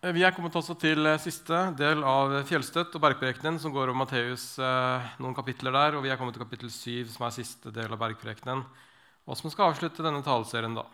Vi 0.00 0.22
er 0.24 0.32
kommet 0.32 0.54
også 0.56 0.72
til 0.80 1.04
eh, 1.04 1.18
siste 1.20 1.58
del 1.76 2.00
av 2.08 2.32
Fjellstøtt 2.48 2.94
og 2.96 3.02
bergprekenen, 3.04 3.58
som 3.60 3.72
går 3.74 3.90
om 3.92 3.98
Matteus 4.00 4.54
eh, 4.56 5.10
noen 5.20 5.36
kapitler 5.36 5.74
der. 5.76 5.98
Og 5.98 6.06
vi 6.06 6.08
er 6.08 6.16
kommet 6.16 6.32
til 6.32 6.40
kapittel 6.40 6.70
7, 6.72 7.10
som 7.12 7.26
er 7.26 7.34
siste 7.36 7.68
del 7.76 7.92
av 7.92 8.00
bergprekenen, 8.00 8.62
og 9.28 9.36
som 9.36 9.52
skal 9.52 9.74
avslutte 9.74 10.00
denne 10.06 10.24
taleserien. 10.24 10.78
da. 10.78 10.86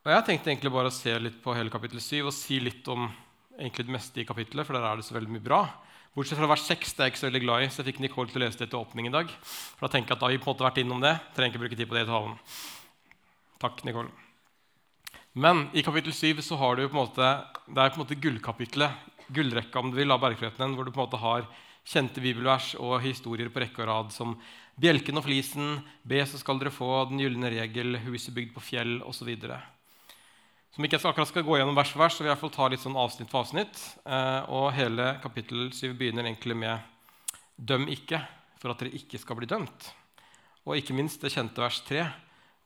Og 0.00 0.14
Jeg 0.14 0.26
tenkte 0.30 0.48
egentlig 0.54 0.72
bare 0.72 0.88
å 0.88 0.96
se 0.96 1.12
litt 1.20 1.36
på 1.44 1.52
hele 1.52 1.74
kapittel 1.74 2.00
7 2.00 2.24
og 2.24 2.32
si 2.32 2.56
litt 2.64 2.88
om 2.88 3.04
egentlig 3.52 3.84
det 3.84 3.96
meste 4.00 4.24
i 4.24 4.28
kapittelet, 4.32 4.64
for 4.64 4.80
der 4.80 4.88
er 4.88 4.96
det 4.96 5.04
så 5.04 5.20
veldig 5.20 5.36
mye 5.36 5.44
bra. 5.44 5.62
Bortsett 6.16 6.40
fra 6.40 6.48
vers 6.56 6.64
6, 6.72 6.88
det 6.88 7.04
er 7.04 7.10
jeg 7.10 7.18
ikke 7.18 7.24
så 7.26 7.28
veldig 7.28 7.44
glad 7.44 7.68
i, 7.68 7.68
så 7.68 7.82
jeg 7.82 7.92
fikk 7.92 8.04
Nicole 8.06 8.32
til 8.32 8.40
å 8.40 8.46
lese 8.46 8.64
det 8.64 8.72
til 8.72 8.80
åpning 8.80 9.12
i 9.12 9.16
dag. 9.20 9.28
For 9.44 9.84
da 9.84 9.92
tenker 9.92 10.14
jeg 10.14 10.16
at 10.16 10.24
da 10.24 10.30
har 10.30 10.38
vi 10.38 10.40
på 10.40 10.48
en 10.48 10.54
måte 10.56 10.70
vært 10.72 10.80
innom 10.80 11.04
det. 11.04 11.18
Trenger 11.36 11.52
ikke 11.52 11.66
bruke 11.66 11.82
tid 11.82 11.90
på 11.90 12.00
det 12.00 12.08
i 12.08 12.14
talen. 12.14 12.38
Takk, 13.60 13.84
Nicole. 13.84 14.23
Men 15.34 15.66
i 15.74 15.82
kapittel 15.82 16.14
7 16.14 16.42
så 16.46 16.56
har 16.56 16.76
du 16.76 16.84
på 16.86 16.94
en 16.94 17.00
måte, 17.00 17.28
det 17.66 17.80
er 17.82 17.90
på 17.90 17.98
en 17.98 18.04
måte 18.04 18.18
gullkapitlet, 18.22 19.06
gullrekka 19.34 19.80
om 19.80 19.90
du 19.90 19.96
vil, 19.98 20.12
av 20.14 20.20
bergfreden, 20.22 20.76
hvor 20.76 20.86
du 20.86 20.92
på 20.94 21.00
en 21.00 21.08
måte 21.08 21.18
har 21.18 21.48
kjente 21.84 22.22
bibelvers 22.22 22.76
og 22.78 23.00
historier 23.02 23.50
på 23.50 23.64
rekke 23.64 23.82
og 23.82 23.88
rad 23.90 24.12
som 24.14 24.36
bjelken 24.78 25.18
og 25.18 25.26
flisen, 25.26 25.80
be, 26.06 26.20
så 26.22 26.38
skal 26.38 26.60
dere 26.62 26.70
få, 26.70 26.88
den 27.10 27.24
gylne 27.24 27.50
regel, 27.50 27.98
huset 28.06 28.34
bygd 28.36 28.54
på 28.54 28.62
fjell 28.62 29.00
osv. 29.02 29.32
Som 30.74 30.86
ikke 30.86 31.00
jeg 31.00 31.10
akkurat 31.10 31.30
skal 31.30 31.46
gå 31.46 31.58
gjennom 31.58 31.76
vers 31.82 31.90
for 31.90 32.04
vers, 32.04 32.14
så 32.14 32.22
vil 32.22 32.30
jeg 32.30 32.32
i 32.32 32.36
hvert 32.36 32.44
fall 32.46 32.54
ta 32.54 32.70
litt 32.70 32.82
sånn 32.82 32.98
avsnitt 32.98 33.30
for 33.30 33.42
avsnitt. 33.42 33.82
Eh, 34.06 34.40
og 34.54 34.72
hele 34.78 35.16
kapittel 35.22 35.68
7 35.74 35.98
begynner 35.98 36.26
egentlig 36.26 36.56
med 36.62 36.78
'døm 37.58 37.90
ikke, 37.90 38.22
for 38.62 38.70
at 38.70 38.82
dere 38.82 38.94
ikke 38.98 39.18
skal 39.18 39.38
bli 39.38 39.50
dømt'. 39.50 39.90
Og 40.66 40.78
ikke 40.78 40.94
minst 40.94 41.22
det 41.22 41.34
kjente 41.34 41.62
vers 41.62 41.82
3. 41.86 42.06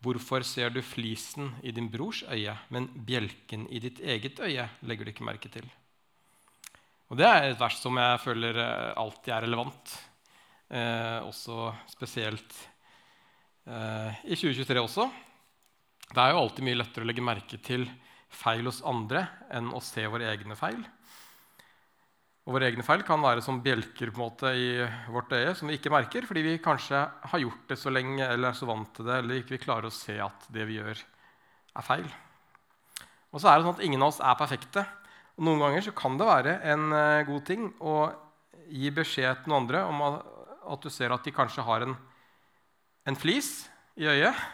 Hvorfor 0.04 0.44
ser 0.46 0.70
du 0.70 0.78
flisen 0.84 1.50
i 1.66 1.72
din 1.74 1.88
brors 1.90 2.22
øye, 2.30 2.54
men 2.70 2.86
bjelken 3.06 3.66
i 3.66 3.80
ditt 3.82 3.98
eget 3.98 4.38
øye 4.38 4.68
legger 4.86 5.04
du 5.04 5.10
ikke 5.10 5.26
merke 5.26 5.50
til? 5.50 5.66
Og 7.08 7.16
Det 7.16 7.26
er 7.26 7.48
et 7.48 7.60
vers 7.60 7.78
som 7.80 7.96
jeg 7.98 8.20
føler 8.20 8.58
eh, 8.62 8.92
alltid 9.00 9.32
er 9.32 9.46
relevant, 9.46 9.94
eh, 10.70 11.18
også 11.24 11.72
spesielt 11.88 12.52
eh, 13.66 14.20
i 14.28 14.36
2023 14.36 14.82
også. 14.82 15.08
Det 16.12 16.20
er 16.20 16.34
jo 16.34 16.42
alltid 16.44 16.68
mye 16.68 16.78
lettere 16.78 17.06
å 17.06 17.08
legge 17.08 17.24
merke 17.24 17.58
til 17.64 17.88
feil 18.28 18.68
hos 18.68 18.82
andre 18.86 19.24
enn 19.56 19.72
å 19.72 19.80
se 19.82 20.04
våre 20.06 20.28
egne 20.30 20.56
feil. 20.56 20.84
Og 22.48 22.54
våre 22.56 22.70
egne 22.70 22.80
feil 22.80 23.02
kan 23.04 23.20
være 23.20 23.42
som 23.44 23.58
bjelker 23.60 24.08
på 24.08 24.16
en 24.16 24.24
måte 24.24 24.50
i 24.56 24.68
vårt 25.12 25.34
øye 25.36 25.50
som 25.52 25.68
vi 25.68 25.74
ikke 25.76 25.90
merker 25.92 26.24
fordi 26.24 26.46
vi 26.46 26.54
kanskje 26.64 27.02
har 27.04 27.42
gjort 27.42 27.66
det 27.68 27.76
så 27.76 27.92
lenge 27.92 28.24
eller 28.24 28.48
er 28.48 28.56
så 28.56 28.68
vant 28.70 28.88
til 28.96 29.04
det, 29.04 29.18
eller 29.20 29.42
ikke 29.42 29.60
klarer 29.60 29.90
å 29.90 29.92
se 29.92 30.16
at 30.24 30.46
det 30.54 30.64
vi 30.64 30.78
gjør, 30.78 31.02
er 31.76 31.84
feil. 31.84 32.08
Og 33.28 33.42
så 33.42 33.50
er 33.50 33.58
det 33.58 33.66
sånn 33.66 33.76
at 33.76 33.84
Ingen 33.84 34.06
av 34.06 34.14
oss 34.14 34.22
er 34.24 34.40
perfekte. 34.40 34.86
Og 35.36 35.44
Noen 35.44 35.60
ganger 35.66 35.84
så 35.90 35.94
kan 36.00 36.16
det 36.16 36.30
være 36.30 36.56
en 36.72 36.88
uh, 36.88 37.28
god 37.28 37.44
ting 37.52 37.68
å 37.84 37.98
gi 38.72 38.94
beskjed 38.96 39.44
til 39.44 39.52
noen 39.52 39.66
andre 39.66 39.84
om 39.92 40.02
at 40.08 40.88
du 40.88 40.88
ser 40.92 41.12
at 41.12 41.28
de 41.28 41.36
kanskje 41.36 41.68
har 41.68 41.84
en, 41.84 41.94
en 43.12 43.22
flis 43.28 43.52
i 44.00 44.08
øyet, 44.08 44.44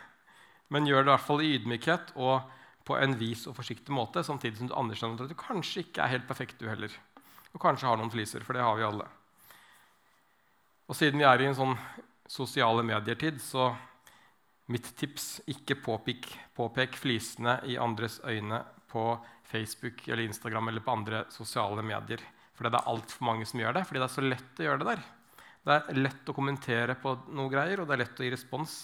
men 0.74 0.90
gjør 0.90 1.06
det 1.06 1.12
i 1.12 1.14
hvert 1.14 1.28
fall 1.30 1.46
i 1.46 1.54
ydmykhet 1.60 2.16
og 2.18 2.50
på 2.84 2.98
en 2.98 3.14
vis 3.22 3.46
og 3.46 3.54
forsiktig 3.54 3.94
måte, 3.94 4.26
samtidig 4.26 4.58
som 4.58 4.68
du 4.70 4.78
anerkjenner 4.82 5.28
at 5.28 5.30
du 5.30 5.38
kanskje 5.38 5.86
ikke 5.86 6.02
er 6.02 6.18
helt 6.18 6.26
perfekt, 6.26 6.58
du 6.58 6.66
heller 6.66 6.90
og 7.54 7.62
kanskje 7.62 7.88
har 7.88 8.00
noen 8.00 8.12
fliser, 8.12 8.44
for 8.44 8.56
det 8.56 8.64
har 8.64 8.76
vi 8.78 8.86
alle. 8.86 9.06
Og 10.90 10.98
siden 10.98 11.22
vi 11.22 11.26
er 11.28 11.40
i 11.40 11.48
en 11.48 11.56
sånn 11.56 11.74
sosiale 12.28 12.84
medier-tid, 12.86 13.40
så 13.40 13.70
mitt 14.72 14.90
tips 14.98 15.44
ikke 15.52 15.78
påpek, 15.84 16.28
påpek 16.56 16.96
flisene 16.98 17.58
i 17.68 17.78
andres 17.80 18.18
øyne 18.24 18.62
på 18.90 19.04
Facebook 19.48 20.06
eller 20.08 20.24
Instagram 20.24 20.68
eller 20.68 20.84
på 20.84 20.94
andre 20.94 21.24
sosiale 21.32 21.84
medier. 21.84 22.22
For 22.54 22.66
det 22.66 22.78
er 22.78 22.90
altfor 22.90 23.26
mange 23.26 23.46
som 23.48 23.60
gjør 23.60 23.76
det, 23.78 23.84
fordi 23.88 24.00
det 24.00 24.08
er 24.08 24.16
så 24.16 24.24
lett 24.24 24.60
å 24.60 24.66
gjøre 24.66 24.82
det 24.82 24.90
der. 24.92 25.04
Det 25.64 25.76
er 25.76 26.02
lett 26.02 26.28
å 26.28 26.36
kommentere 26.36 26.96
på 27.00 27.14
noe 27.32 27.52
greier, 27.52 27.80
og 27.80 27.88
det 27.88 27.96
er 27.96 28.02
lett 28.04 28.20
å 28.20 28.26
gi 28.26 28.34
respons 28.34 28.76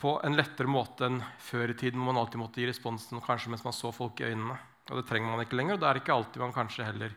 på 0.00 0.14
en 0.24 0.36
lettere 0.36 0.70
måte 0.70 1.04
enn 1.10 1.18
før 1.44 1.74
i 1.74 1.76
tiden, 1.76 2.00
hvor 2.00 2.14
man 2.14 2.22
alltid 2.22 2.40
måtte 2.40 2.62
gi 2.62 2.68
responsen 2.70 3.20
kanskje 3.20 3.52
mens 3.52 3.66
man 3.66 3.76
så 3.76 3.92
folk 3.92 4.22
i 4.22 4.30
øynene. 4.30 4.56
Og 4.90 4.98
det 4.98 5.06
trenger 5.08 5.30
man 5.30 5.44
ikke 5.44 5.56
lenger. 5.58 5.78
Og 5.78 5.82
det 5.82 5.88
er 5.88 6.00
ikke 6.02 6.16
alltid 6.16 6.42
man 6.42 6.54
kanskje 6.54 6.86
heller 6.88 7.14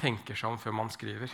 tenker 0.00 0.38
seg 0.38 0.54
om 0.54 0.60
før 0.60 0.76
man 0.80 0.92
skriver. 0.92 1.32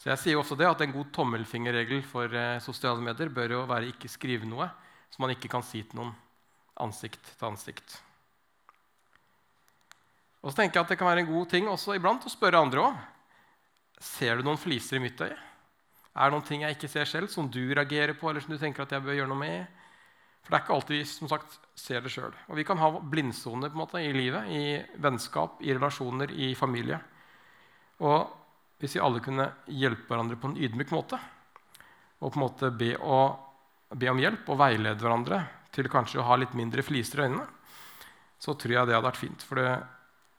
Så 0.00 0.08
jeg 0.08 0.20
sier 0.22 0.40
også 0.40 0.56
det 0.56 0.68
at 0.68 0.80
En 0.80 0.94
god 0.94 1.10
tommelfingerregel 1.12 2.00
for 2.08 2.32
eh, 2.32 2.60
sosiale 2.64 3.04
medier 3.04 3.28
bør 3.28 3.58
jo 3.58 3.64
være 3.68 3.92
ikke 3.92 4.08
skrive 4.08 4.48
noe 4.48 4.70
som 5.10 5.26
man 5.26 5.34
ikke 5.34 5.50
kan 5.52 5.64
si 5.66 5.82
til 5.82 5.98
noen 5.98 6.14
ansikt 6.80 7.20
til 7.36 7.48
ansikt. 7.50 7.98
Og 10.40 10.52
så 10.52 10.62
tenker 10.62 10.78
jeg 10.78 10.86
at 10.86 10.92
Det 10.94 10.98
kan 10.98 11.10
være 11.10 11.26
en 11.26 11.32
god 11.34 11.50
ting 11.52 11.68
også 11.68 11.98
iblant 11.98 12.24
å 12.24 12.32
spørre 12.32 12.62
andre 12.64 12.86
òg. 12.86 13.00
Ser 14.00 14.38
du 14.38 14.46
noen 14.46 14.60
fliser 14.60 14.96
i 14.96 15.04
mitt 15.04 15.20
øye? 15.20 15.36
Er 15.36 16.30
det 16.30 16.34
noen 16.34 16.46
ting 16.46 16.64
jeg 16.64 16.78
ikke 16.78 16.88
ser 16.90 17.04
selv, 17.06 17.28
som 17.28 17.50
du 17.52 17.60
reagerer 17.68 18.16
på, 18.18 18.30
eller 18.30 18.40
som 18.42 18.54
du 18.54 18.58
tenker 18.58 18.82
at 18.82 18.94
jeg 18.96 19.04
bør 19.04 19.18
gjøre 19.18 19.30
noe 19.30 19.42
med? 19.42 19.79
For 20.40 20.52
det 20.52 20.58
er 20.58 20.64
ikke 20.64 20.76
alltid 20.76 20.96
vi 20.96 21.06
som 21.08 21.30
sagt, 21.30 21.58
ser 21.78 22.02
det 22.04 22.12
sjøl. 22.12 22.32
Og 22.48 22.58
vi 22.58 22.64
kan 22.68 22.80
ha 22.80 22.90
blindsoner 23.12 23.70
på 23.70 23.78
en 23.78 23.82
måte, 23.82 24.02
i 24.02 24.12
livet, 24.14 24.48
i 24.48 24.62
vennskap, 25.00 25.60
i 25.64 25.72
relasjoner, 25.74 26.32
i 26.32 26.52
familie. 26.58 26.98
Og 28.04 28.80
hvis 28.80 28.96
vi 28.96 29.04
alle 29.04 29.22
kunne 29.24 29.46
hjelpe 29.68 30.08
hverandre 30.08 30.38
på 30.40 30.50
en 30.50 30.58
ydmyk 30.60 30.92
måte, 30.96 31.20
og 32.20 32.32
på 32.32 32.36
en 32.36 32.44
måte 32.44 32.72
be, 32.76 32.94
å, 33.00 33.20
be 33.96 34.10
om 34.12 34.20
hjelp 34.20 34.48
og 34.52 34.60
veilede 34.60 35.00
hverandre 35.00 35.40
til 35.72 35.88
kanskje 35.92 36.20
å 36.20 36.26
ha 36.28 36.36
litt 36.40 36.56
mindre 36.58 36.84
fliser 36.84 37.22
i 37.22 37.28
øynene, 37.28 37.46
så 38.40 38.56
tror 38.56 38.74
jeg 38.74 38.88
det 38.88 38.96
hadde 38.96 39.08
vært 39.08 39.20
fint. 39.20 39.44
For 39.44 39.60
det, 39.60 39.70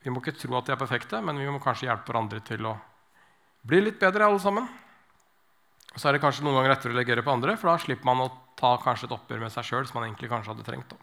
vi 0.02 0.14
må 0.14 0.22
ikke 0.22 0.36
tro 0.38 0.58
at 0.58 0.70
de 0.70 0.74
er 0.74 0.82
perfekte, 0.82 1.22
men 1.22 1.38
vi 1.38 1.50
må 1.50 1.62
kanskje 1.62 1.88
hjelpe 1.88 2.10
hverandre 2.10 2.42
til 2.46 2.66
å 2.70 2.76
bli 3.70 3.84
litt 3.86 4.00
bedre, 4.02 4.26
alle 4.26 4.42
sammen. 4.42 4.66
Og 5.92 6.00
så 6.00 6.10
er 6.10 6.18
det 6.18 6.24
kanskje 6.24 6.46
noen 6.46 6.58
ganger 6.58 6.74
lettere 6.74 6.96
å 6.96 6.98
legere 6.98 7.26
på 7.26 7.34
andre, 7.34 7.58
for 7.62 7.70
da 7.70 7.82
slipper 7.82 8.10
man 8.10 8.26
å 8.26 8.32
ta 8.62 8.76
kanskje 8.84 9.10
et 9.10 9.16
oppgjør 9.18 9.42
med 9.42 9.54
seg 9.54 9.68
sjøl 9.68 9.88
som 9.90 10.00
man 10.00 10.08
egentlig 10.08 10.30
kanskje 10.32 10.54
hadde 10.54 10.68
trengt. 10.68 10.94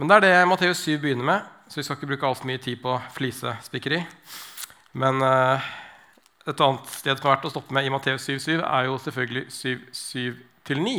Men 0.00 0.10
det 0.10 0.18
er 0.18 0.24
det 0.24 0.48
Matteus 0.50 0.82
7 0.82 0.96
begynner 0.98 1.28
med, 1.28 1.48
så 1.70 1.78
vi 1.78 1.86
skal 1.86 1.98
ikke 1.98 2.10
bruke 2.10 2.26
altfor 2.26 2.48
mye 2.48 2.60
tid 2.62 2.80
på 2.82 2.96
flisespikkeri. 3.14 4.00
Men 4.98 5.22
uh, 5.22 5.62
et 6.48 6.62
annet 6.64 6.88
sted 6.90 7.14
som 7.20 7.28
er 7.28 7.36
verdt 7.36 7.46
å 7.46 7.52
stoppe 7.52 7.76
med 7.76 7.86
i 7.86 7.92
Matteus 7.92 8.24
7,7, 8.26 8.56
er 8.58 8.88
jo 8.88 8.96
selvfølgelig 9.04 9.44
7,7-9. 9.54 10.94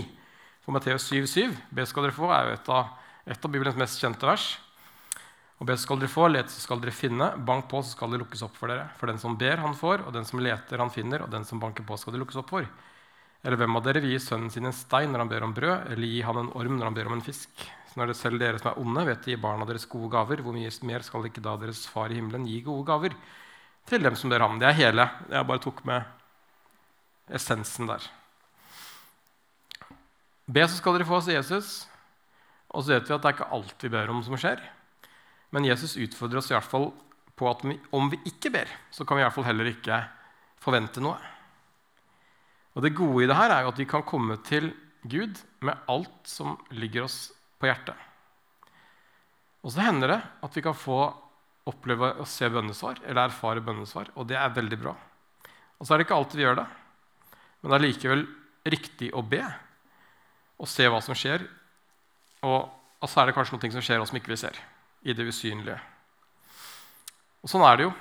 For 0.63 0.75
Matteus 0.75 1.09
7,7, 1.11 1.51
be 1.75 1.87
skal 1.89 2.07
dere 2.07 2.15
få, 2.15 2.29
er 2.31 2.47
jo 2.47 2.55
et 2.55 2.71
av, 2.71 2.93
et 3.27 3.49
av 3.49 3.51
Bibelens 3.51 3.79
mest 3.81 3.99
kjente 3.99 4.29
vers. 4.29 4.53
Og 5.59 5.67
be 5.67 5.75
skal 5.79 5.99
dere 5.99 6.11
få, 6.13 6.29
let 6.31 6.53
så 6.53 6.63
skal 6.63 6.79
dere 6.83 6.95
finne, 6.95 7.33
bank 7.43 7.67
på, 7.71 7.83
så 7.83 7.97
skal 7.97 8.13
det 8.13 8.21
lukkes 8.23 8.45
opp 8.47 8.55
for 8.59 8.71
dere. 8.71 8.87
For 9.01 9.11
den 9.11 9.19
som 9.19 9.35
ber, 9.39 9.59
han 9.65 9.75
får, 9.75 10.07
og 10.07 10.15
den 10.15 10.27
som 10.27 10.39
leter, 10.43 10.79
han 10.79 10.93
finner, 10.93 11.25
og 11.25 11.33
den 11.33 11.43
som 11.49 11.59
banker 11.59 11.83
på, 11.87 11.99
skal 11.99 12.15
det 12.15 12.23
lukkes 12.23 12.39
opp 12.39 12.55
for. 12.55 12.71
Eller 13.43 13.59
hvem 13.59 13.75
av 13.75 13.83
dere 13.83 13.99
vil 14.03 14.13
gi 14.15 14.21
sønnen 14.23 14.51
sin 14.51 14.69
en 14.69 14.75
stein 14.75 15.11
når 15.11 15.25
han 15.25 15.31
ber 15.31 15.45
om 15.45 15.53
brød, 15.55 15.89
eller 15.91 16.07
gi 16.07 16.21
han 16.23 16.39
en 16.39 16.51
orm 16.55 16.77
når 16.77 16.89
han 16.89 16.95
ber 16.95 17.09
om 17.09 17.17
en 17.17 17.25
fisk? 17.25 17.51
Så 17.91 17.99
når 17.99 18.09
det 18.09 18.17
selv 18.17 18.39
dere 18.39 18.59
som 18.61 18.71
er 18.71 18.79
onde, 18.79 19.03
vet 19.09 19.27
å 19.27 19.33
gi 19.33 19.39
barna 19.43 19.67
deres 19.67 19.85
gode 19.91 20.09
gaver, 20.15 20.41
hvor 20.41 20.55
mye 20.55 20.71
mer 20.87 21.03
skal 21.05 21.27
ikke 21.27 21.43
da 21.43 21.57
deres 21.59 21.83
far 21.91 22.13
i 22.13 22.17
himmelen 22.17 22.47
gi 22.47 22.61
gode 22.65 22.87
gaver 22.87 23.17
til 23.89 24.07
dem 24.07 24.15
som 24.17 24.31
ber 24.31 24.45
ham? 24.45 24.55
Det 24.61 24.69
er 24.69 24.79
hele. 24.79 25.07
Jeg 25.27 25.49
bare 25.49 25.63
tok 25.65 25.83
med 25.85 27.35
essensen 27.35 27.91
der. 27.91 28.07
Be, 30.47 30.63
så 30.63 30.79
skal 30.79 30.97
dere 30.97 31.07
få, 31.07 31.19
sier 31.23 31.41
Jesus. 31.41 31.83
Og 32.73 32.83
så 32.83 32.95
vet 32.95 33.11
vi 33.11 33.15
at 33.15 33.21
det 33.21 33.29
er 33.29 33.37
ikke 33.37 33.51
alt 33.59 33.85
vi 33.85 33.91
ber 33.93 34.15
om, 34.15 34.23
som 34.25 34.39
skjer. 34.39 34.63
Men 35.53 35.67
Jesus 35.67 35.99
utfordrer 35.99 36.39
oss 36.39 36.49
i 36.49 36.55
hvert 36.55 36.71
fall 36.71 36.89
på 37.37 37.51
at 37.51 37.61
om 37.93 38.09
vi 38.09 38.23
ikke 38.29 38.55
ber, 38.55 38.71
så 38.93 39.05
kan 39.05 39.19
vi 39.19 39.23
i 39.23 39.27
hvert 39.27 39.35
fall 39.35 39.47
heller 39.51 39.69
ikke 39.69 39.99
forvente 40.63 41.03
noe. 41.03 41.32
Og 42.73 42.81
Det 42.81 42.95
gode 42.97 43.23
i 43.23 43.27
det 43.29 43.37
her 43.37 43.53
er 43.53 43.63
jo 43.63 43.73
at 43.73 43.79
vi 43.79 43.89
kan 43.89 44.05
komme 44.05 44.37
til 44.45 44.71
Gud 45.03 45.39
med 45.61 45.77
alt 45.91 46.29
som 46.29 46.57
ligger 46.71 47.05
oss 47.05 47.31
på 47.59 47.67
hjertet. 47.69 47.95
Og 49.63 49.71
så 49.71 49.83
hender 49.85 50.15
det 50.15 50.21
at 50.43 50.55
vi 50.55 50.63
kan 50.63 50.75
få 50.75 50.99
oppleve 51.69 52.09
å 52.19 52.25
se 52.27 52.49
bønnesvar 52.51 52.99
eller 53.05 53.29
erfare 53.29 53.63
bønnesvar, 53.63 54.09
og 54.19 54.27
det 54.27 54.35
er 54.35 54.55
veldig 54.55 54.79
bra. 54.81 54.95
Og 55.79 55.87
så 55.87 55.93
er 55.93 56.01
det 56.01 56.07
ikke 56.07 56.17
alltid 56.17 56.39
vi 56.39 56.47
gjør 56.47 56.59
det, 56.59 56.65
men 57.61 57.71
det 57.71 57.77
er 57.77 57.85
likevel 57.85 58.25
riktig 58.73 59.11
å 59.15 59.23
be 59.23 59.43
og 60.59 60.69
se 60.69 60.87
hva 60.87 60.99
som 61.03 61.15
skjer. 61.15 61.45
Og, 62.43 62.67
så 63.03 63.09
så 63.11 63.21
er 63.21 63.29
det 63.29 63.35
kanskje 63.37 63.55
noe 63.55 63.71
som 63.75 63.83
skjer 63.83 64.03
oss 64.03 64.11
som 64.11 64.19
ikke 64.19 64.33
vi 64.33 64.39
ser, 64.39 64.59
i 65.03 65.15
det 65.15 65.27
usynlige. 65.27 65.79
Og 67.43 67.51
Sånn 67.51 67.65
er 67.67 67.75
det 67.79 67.85
jo. 67.89 67.91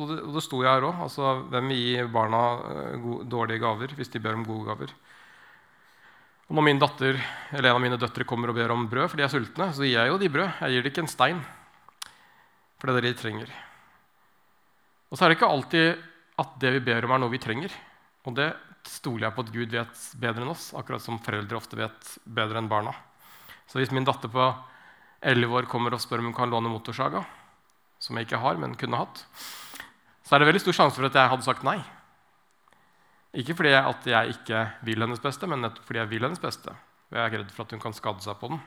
Og 0.00 0.12
det, 0.32 0.42
sto 0.44 0.62
jeg 0.64 0.72
her 0.72 0.86
òg. 0.88 1.02
Altså, 1.04 1.34
hvem 1.52 1.68
vil 1.68 1.80
gi 1.82 2.06
barna 2.12 2.42
eh, 2.72 3.08
dårlige 3.28 3.60
gaver 3.60 3.92
hvis 3.98 4.08
de 4.14 4.22
ber 4.24 4.38
om 4.38 4.46
gode 4.48 4.64
gaver? 4.70 4.94
Og 6.48 6.56
Når 6.56 6.64
min 6.64 6.80
datter, 6.80 7.18
eller 7.52 7.68
en 7.68 7.76
av 7.76 7.82
mine 7.84 8.00
døtre 8.00 8.24
kommer 8.24 8.48
og 8.48 8.56
ber 8.56 8.72
om 8.72 8.86
brød, 8.88 9.10
for 9.10 9.20
de 9.20 9.26
er 9.26 9.32
sultne, 9.32 9.68
så 9.76 9.84
gir 9.84 9.98
jeg 9.98 10.08
jo 10.08 10.16
de 10.22 10.30
brød. 10.32 10.62
Jeg 10.64 10.72
gir 10.72 10.86
dem 10.86 10.92
ikke 10.94 11.04
en 11.04 11.12
stein. 11.12 11.42
For 12.80 12.88
det 12.88 12.94
er 12.94 13.04
det 13.04 13.12
de 13.12 13.20
trenger. 13.20 13.52
Og 15.12 15.18
så 15.18 15.24
er 15.24 15.28
det 15.28 15.36
ikke 15.36 15.52
alltid 15.52 16.06
at 16.40 16.56
det 16.62 16.72
vi 16.78 16.84
ber 16.88 17.04
om, 17.04 17.12
er 17.12 17.20
noe 17.20 17.34
vi 17.34 17.42
trenger. 17.42 17.74
Og 18.24 18.36
det 18.38 18.48
stoler 18.88 19.26
jeg 19.26 19.36
på 19.36 19.44
at 19.44 19.52
Gud 19.52 19.76
vet 19.76 20.04
bedre 20.22 20.46
enn 20.46 20.54
oss, 20.54 20.70
akkurat 20.72 21.04
som 21.04 21.20
foreldre 21.20 21.60
ofte 21.60 21.76
vet 21.76 22.12
bedre 22.24 22.62
enn 22.62 22.70
barna. 22.70 22.94
Så 23.68 23.82
hvis 23.82 23.92
min 23.92 24.08
datter 24.08 24.32
på 24.32 24.48
Elleve 25.28 25.60
år 25.60 25.68
kommer 25.68 25.92
og 25.92 26.00
spør 26.00 26.22
om 26.22 26.30
hun 26.30 26.36
kan 26.36 26.48
låne 26.48 26.70
motorsaga, 26.70 27.24
som 28.08 28.16
jeg 28.16 28.26
ikke 28.26 28.40
har, 28.40 28.56
men 28.60 28.76
kunne 28.80 28.98
hatt. 28.98 29.22
Så 30.24 30.34
er 30.34 30.42
det 30.42 30.48
veldig 30.48 30.64
stor 30.64 30.76
sjanse 30.80 30.96
for 30.96 31.08
at 31.08 31.16
jeg 31.16 31.32
hadde 31.32 31.44
sagt 31.46 31.64
nei. 31.66 31.78
Ikke 33.38 33.54
fordi 33.56 33.74
at 33.76 34.06
jeg 34.08 34.34
ikke 34.34 34.64
vil 34.88 35.04
hennes 35.04 35.20
beste, 35.20 35.48
men 35.48 35.60
nettopp 35.62 35.84
fordi 35.84 36.00
jeg 36.00 36.10
vil 36.10 36.24
hennes 36.24 36.40
beste. 36.40 36.72
Og 37.08 37.18
jeg 37.18 37.24
er 37.24 37.34
redd 37.42 37.52
for 37.52 37.64
at 37.64 37.74
hun 37.76 37.82
kan 37.82 37.96
skade 37.96 38.24
seg 38.24 38.40
på 38.40 38.50
den. 38.52 38.60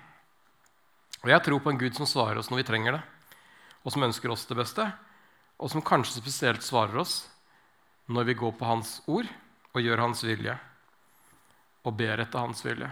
Og 1.21 1.29
jeg 1.29 1.45
tror 1.45 1.61
på 1.61 1.73
en 1.73 1.81
Gud 1.81 1.97
som 1.97 2.09
svarer 2.09 2.39
oss 2.41 2.49
når 2.49 2.61
vi 2.61 2.67
trenger 2.69 2.97
det, 2.97 3.03
og 3.81 3.93
som 3.93 4.05
ønsker 4.05 4.33
oss 4.33 4.47
det 4.49 4.57
beste, 4.57 4.85
og 5.61 5.69
som 5.69 5.85
kanskje 5.85 6.21
spesielt 6.21 6.65
svarer 6.65 7.01
oss 7.01 7.23
når 8.09 8.31
vi 8.31 8.37
går 8.37 8.53
på 8.57 8.65
Hans 8.65 8.99
ord 9.05 9.29
og 9.71 9.81
gjør 9.81 10.01
Hans 10.01 10.23
vilje 10.25 10.57
og 11.85 11.97
ber 11.97 12.21
etter 12.21 12.41
Hans 12.41 12.61
vilje. 12.65 12.89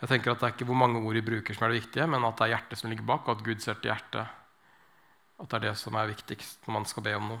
Jeg 0.00 0.08
tenker 0.08 0.32
at 0.32 0.40
Det 0.40 0.48
er 0.48 0.54
ikke 0.54 0.68
hvor 0.70 0.80
mange 0.80 1.00
ord 1.00 1.16
vi 1.18 1.24
bruker 1.24 1.56
som 1.56 1.66
er 1.66 1.74
det 1.74 1.82
viktige, 1.82 2.08
men 2.08 2.24
at 2.24 2.36
det 2.38 2.46
er 2.46 2.54
hjertet 2.54 2.80
som 2.80 2.90
ligger 2.90 3.08
bak, 3.08 3.26
og 3.28 3.36
at 3.36 3.44
Gud 3.44 3.60
ser 3.60 3.76
til 3.80 3.92
hjertet. 3.92 4.36
At 5.40 5.48
det 5.48 5.58
er 5.58 5.66
det 5.68 5.78
som 5.80 5.96
er 5.96 6.12
viktigst 6.12 6.66
når 6.66 6.78
man 6.78 6.86
skal 6.88 7.04
be 7.04 7.16
om 7.16 7.32
noe. 7.34 7.40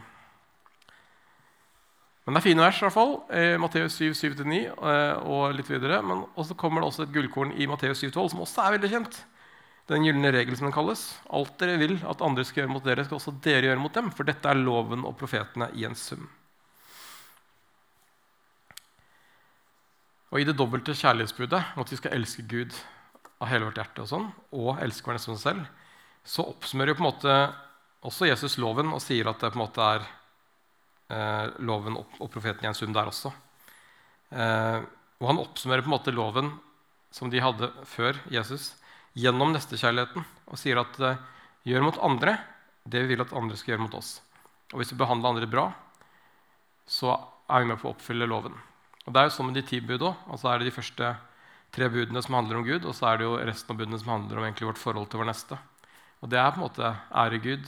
Men 2.26 2.36
det 2.36 2.42
er 2.42 2.48
fine 2.50 2.62
vers, 2.62 2.78
i 2.78 2.84
hvert 2.84 2.94
fall. 2.94 3.14
Eh, 3.32 3.56
Matteus 3.58 3.96
7, 3.96 4.12
7-9 4.12 4.58
eh, 4.60 5.22
og 5.24 5.54
litt 5.56 5.70
videre. 5.72 6.02
Men 6.04 6.26
så 6.36 6.54
kommer 6.54 6.82
det 6.82 6.90
også 6.90 7.06
et 7.06 7.14
gullkorn 7.14 7.54
i 7.56 7.66
Matteus 7.66 8.04
7, 8.04 8.10
12, 8.12 8.28
som 8.34 8.42
også 8.44 8.62
er 8.62 8.76
veldig 8.76 8.90
kjent. 8.92 9.16
Den 9.90 10.04
gylne 10.06 10.30
regel, 10.30 10.54
som 10.54 10.68
den 10.68 10.76
kalles. 10.76 11.06
Alt 11.32 11.56
dere 11.58 11.80
vil 11.80 11.96
at 12.06 12.22
andre 12.22 12.44
skal 12.46 12.62
gjøre 12.62 12.74
mot 12.76 12.84
dere, 12.86 13.06
skal 13.08 13.18
også 13.18 13.34
dere 13.42 13.66
gjøre 13.66 13.82
mot 13.82 13.96
dem. 13.96 14.12
For 14.14 14.28
dette 14.28 14.52
er 14.52 14.60
loven 14.60 15.02
og 15.08 15.16
profetene 15.18 15.72
i 15.80 15.88
en 15.88 15.98
sum. 15.98 16.28
Og 20.30 20.40
i 20.40 20.46
det 20.46 20.54
dobbelte 20.58 20.94
kjærlighetsbudet, 20.94 21.60
at 21.82 21.90
vi 21.90 21.98
skal 21.98 22.14
elske 22.14 22.44
Gud 22.46 22.74
av 23.40 23.48
hele 23.50 23.66
vårt 23.66 23.80
hjerte, 23.80 24.04
og 24.04 24.10
sånn, 24.10 24.28
og 24.54 24.78
elske 24.82 25.06
hver 25.06 25.16
neste 25.16 25.30
som 25.30 25.38
oss 25.38 25.44
selv, 25.46 25.66
så 26.26 26.46
oppsummerer 26.52 26.92
jo 26.92 27.00
på 27.00 27.04
en 27.04 27.08
måte 27.08 27.36
også 28.06 28.28
Jesus 28.28 28.56
loven 28.60 28.92
og 28.94 29.02
sier 29.02 29.28
at 29.28 29.40
det 29.42 29.50
på 29.52 29.58
en 29.58 29.64
måte 29.64 29.84
er 29.96 30.04
eh, 31.10 31.46
loven 31.66 31.98
og, 32.00 32.14
og, 32.20 32.30
profeten 32.32 32.64
i 32.64 32.70
en 32.70 32.76
sum 32.76 32.94
der 32.94 33.10
også. 33.10 33.32
Eh, 34.30 34.78
og 35.20 35.28
han 35.32 35.42
oppsummerer 35.42 35.84
på 35.84 35.90
en 35.90 35.96
måte 35.96 36.14
loven 36.14 36.54
som 37.12 37.32
de 37.32 37.42
hadde 37.42 37.72
før 37.90 38.20
Jesus, 38.30 38.74
gjennom 39.18 39.50
nestekjærligheten 39.56 40.22
og 40.22 40.60
sier 40.60 40.80
at 40.80 41.00
eh, 41.02 41.20
gjør 41.66 41.88
mot 41.88 42.02
andre 42.06 42.38
det 42.88 43.02
vi 43.04 43.14
vil 43.14 43.24
at 43.24 43.34
andre 43.36 43.58
skal 43.58 43.74
gjøre 43.74 43.88
mot 43.88 43.98
oss. 43.98 44.20
Og 44.70 44.80
hvis 44.80 44.94
vi 44.94 45.00
behandler 45.00 45.34
andre 45.34 45.50
bra, 45.50 45.66
så 46.86 47.16
er 47.50 47.64
vi 47.64 47.72
med 47.72 47.80
på 47.80 47.90
å 47.90 47.96
oppfylle 47.96 48.28
loven. 48.30 48.54
Og 49.10 49.14
Det 49.14 49.24
er 49.24 49.26
jo 49.26 49.32
sånn 49.34 49.48
med 49.50 49.56
de 49.58 49.62
ti 49.66 49.80
bud 49.82 50.04
òg. 50.06 50.18
Altså 50.30 50.46
er 50.46 50.60
det 50.60 50.68
de 50.68 50.76
første 50.76 51.06
tre 51.74 51.86
budene 51.90 52.20
som 52.22 52.36
handler 52.38 52.60
om 52.60 52.62
Gud, 52.62 52.84
og 52.86 52.94
så 52.94 53.08
er 53.10 53.18
det 53.18 53.24
jo 53.26 53.40
resten 53.42 53.74
av 53.74 53.80
budene 53.80 53.98
som 53.98 54.12
handler 54.12 54.38
om 54.38 54.60
vårt 54.68 54.78
forhold 54.78 55.08
til 55.10 55.18
vår 55.18 55.26
neste. 55.32 55.58
Og 56.22 56.30
det 56.30 56.38
er 56.38 56.52
på 56.54 56.60
en 56.60 56.66
måte 56.68 56.92
ære 57.10 57.40
Gud, 57.42 57.64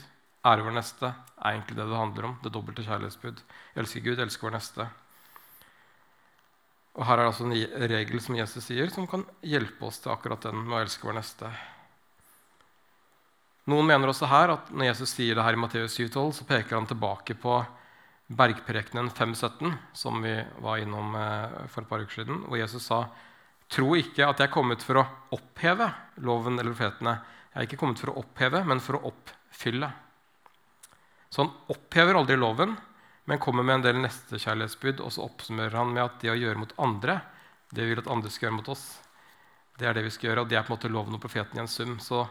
ære 0.47 0.63
vår 0.63 0.77
neste, 0.77 1.11
er 1.11 1.57
egentlig 1.57 1.75
det 1.75 1.89
det 1.89 1.99
handler 1.99 2.29
om. 2.29 2.37
Det 2.45 2.53
dobbelte 2.55 2.87
kjærlighetsbud. 2.87 3.43
Elsker 3.75 4.05
Gud, 4.07 4.23
elsker 4.23 4.47
vår 4.47 4.55
neste. 4.55 4.87
Og 6.95 7.05
Her 7.09 7.17
er 7.17 7.25
det 7.25 7.33
altså 7.33 7.49
en 7.49 7.91
regel 7.91 8.23
som 8.23 8.39
Jesus 8.39 8.63
sier, 8.63 8.87
som 8.95 9.11
kan 9.11 9.27
hjelpe 9.43 9.83
oss 9.91 9.99
til 9.99 10.15
akkurat 10.15 10.47
den 10.47 10.63
med 10.63 10.79
å 10.79 10.83
elske 10.85 11.03
vår 11.09 11.19
neste. 11.19 11.51
Noen 13.67 13.91
mener 13.91 14.15
også 14.15 14.31
her 14.31 14.55
at 14.55 14.71
når 14.71 14.93
Jesus 14.93 15.11
sier 15.19 15.35
det 15.35 15.43
her 15.43 15.59
i 15.59 15.59
Matteus 15.59 15.99
7,12, 15.99 16.37
så 16.39 16.47
peker 16.47 16.79
han 16.79 16.87
tilbake 16.87 17.35
på 17.35 17.65
Bergprekenen 18.27 19.09
5.17, 19.09 19.73
som 19.93 20.21
vi 20.23 20.37
var 20.63 20.77
innom 20.77 21.15
eh, 21.15 21.67
for 21.67 21.83
et 21.83 21.89
par 21.89 22.03
uker 22.03 22.23
siden, 22.23 22.45
hvor 22.47 22.59
Jesus 22.59 22.87
sa 22.87 23.05
Tro 23.73 23.95
ikke 23.97 24.25
at 24.27 24.39
jeg 24.39 24.49
er 24.49 24.53
kommet 24.53 24.83
for 24.85 24.99
å 24.99 25.03
oppheve 25.33 25.87
loven 26.21 26.59
eller 26.59 26.75
profetene. 26.75 27.13
Jeg 27.53 27.59
er 27.59 27.67
ikke 27.67 27.79
kommet 27.81 28.01
for 28.01 28.11
å 28.11 28.19
oppheve, 28.21 28.59
men 28.69 28.81
for 28.83 28.99
å 28.99 29.07
oppfylle. 29.09 29.89
Så 31.33 31.41
han 31.41 31.53
opphever 31.73 32.19
aldri 32.19 32.37
loven, 32.37 32.75
men 33.25 33.41
kommer 33.41 33.65
med 33.65 33.79
en 33.79 33.85
del 33.87 34.01
nestekjærlighetsbud. 34.03 35.01
Og 35.01 35.15
så 35.15 35.23
oppsummerer 35.25 35.79
han 35.79 35.93
med 35.95 36.03
at 36.03 36.19
det 36.21 36.29
å 36.33 36.37
gjøre 36.37 36.61
mot 36.61 36.75
andre, 36.85 37.21
det 37.73 37.87
vi 37.87 37.95
vil 37.95 38.03
at 38.03 38.11
andre 38.13 38.29
skal 38.29 38.49
gjøre 38.49 38.57
mot 38.59 38.69
oss, 38.75 38.83
det 39.79 39.87
er 39.89 39.97
det 39.97 40.03
vi 40.05 40.11
skal 40.13 40.29
gjøre, 40.29 40.43
og 40.43 40.51
det 40.51 40.59
er 40.59 40.67
på 40.67 40.69
en 40.69 40.77
måte 40.77 40.91
loven 40.93 41.17
og 41.17 41.23
profeten 41.23 41.57
i 41.57 41.63
en 41.63 41.71
sum. 41.71 41.95
Så 42.03 42.21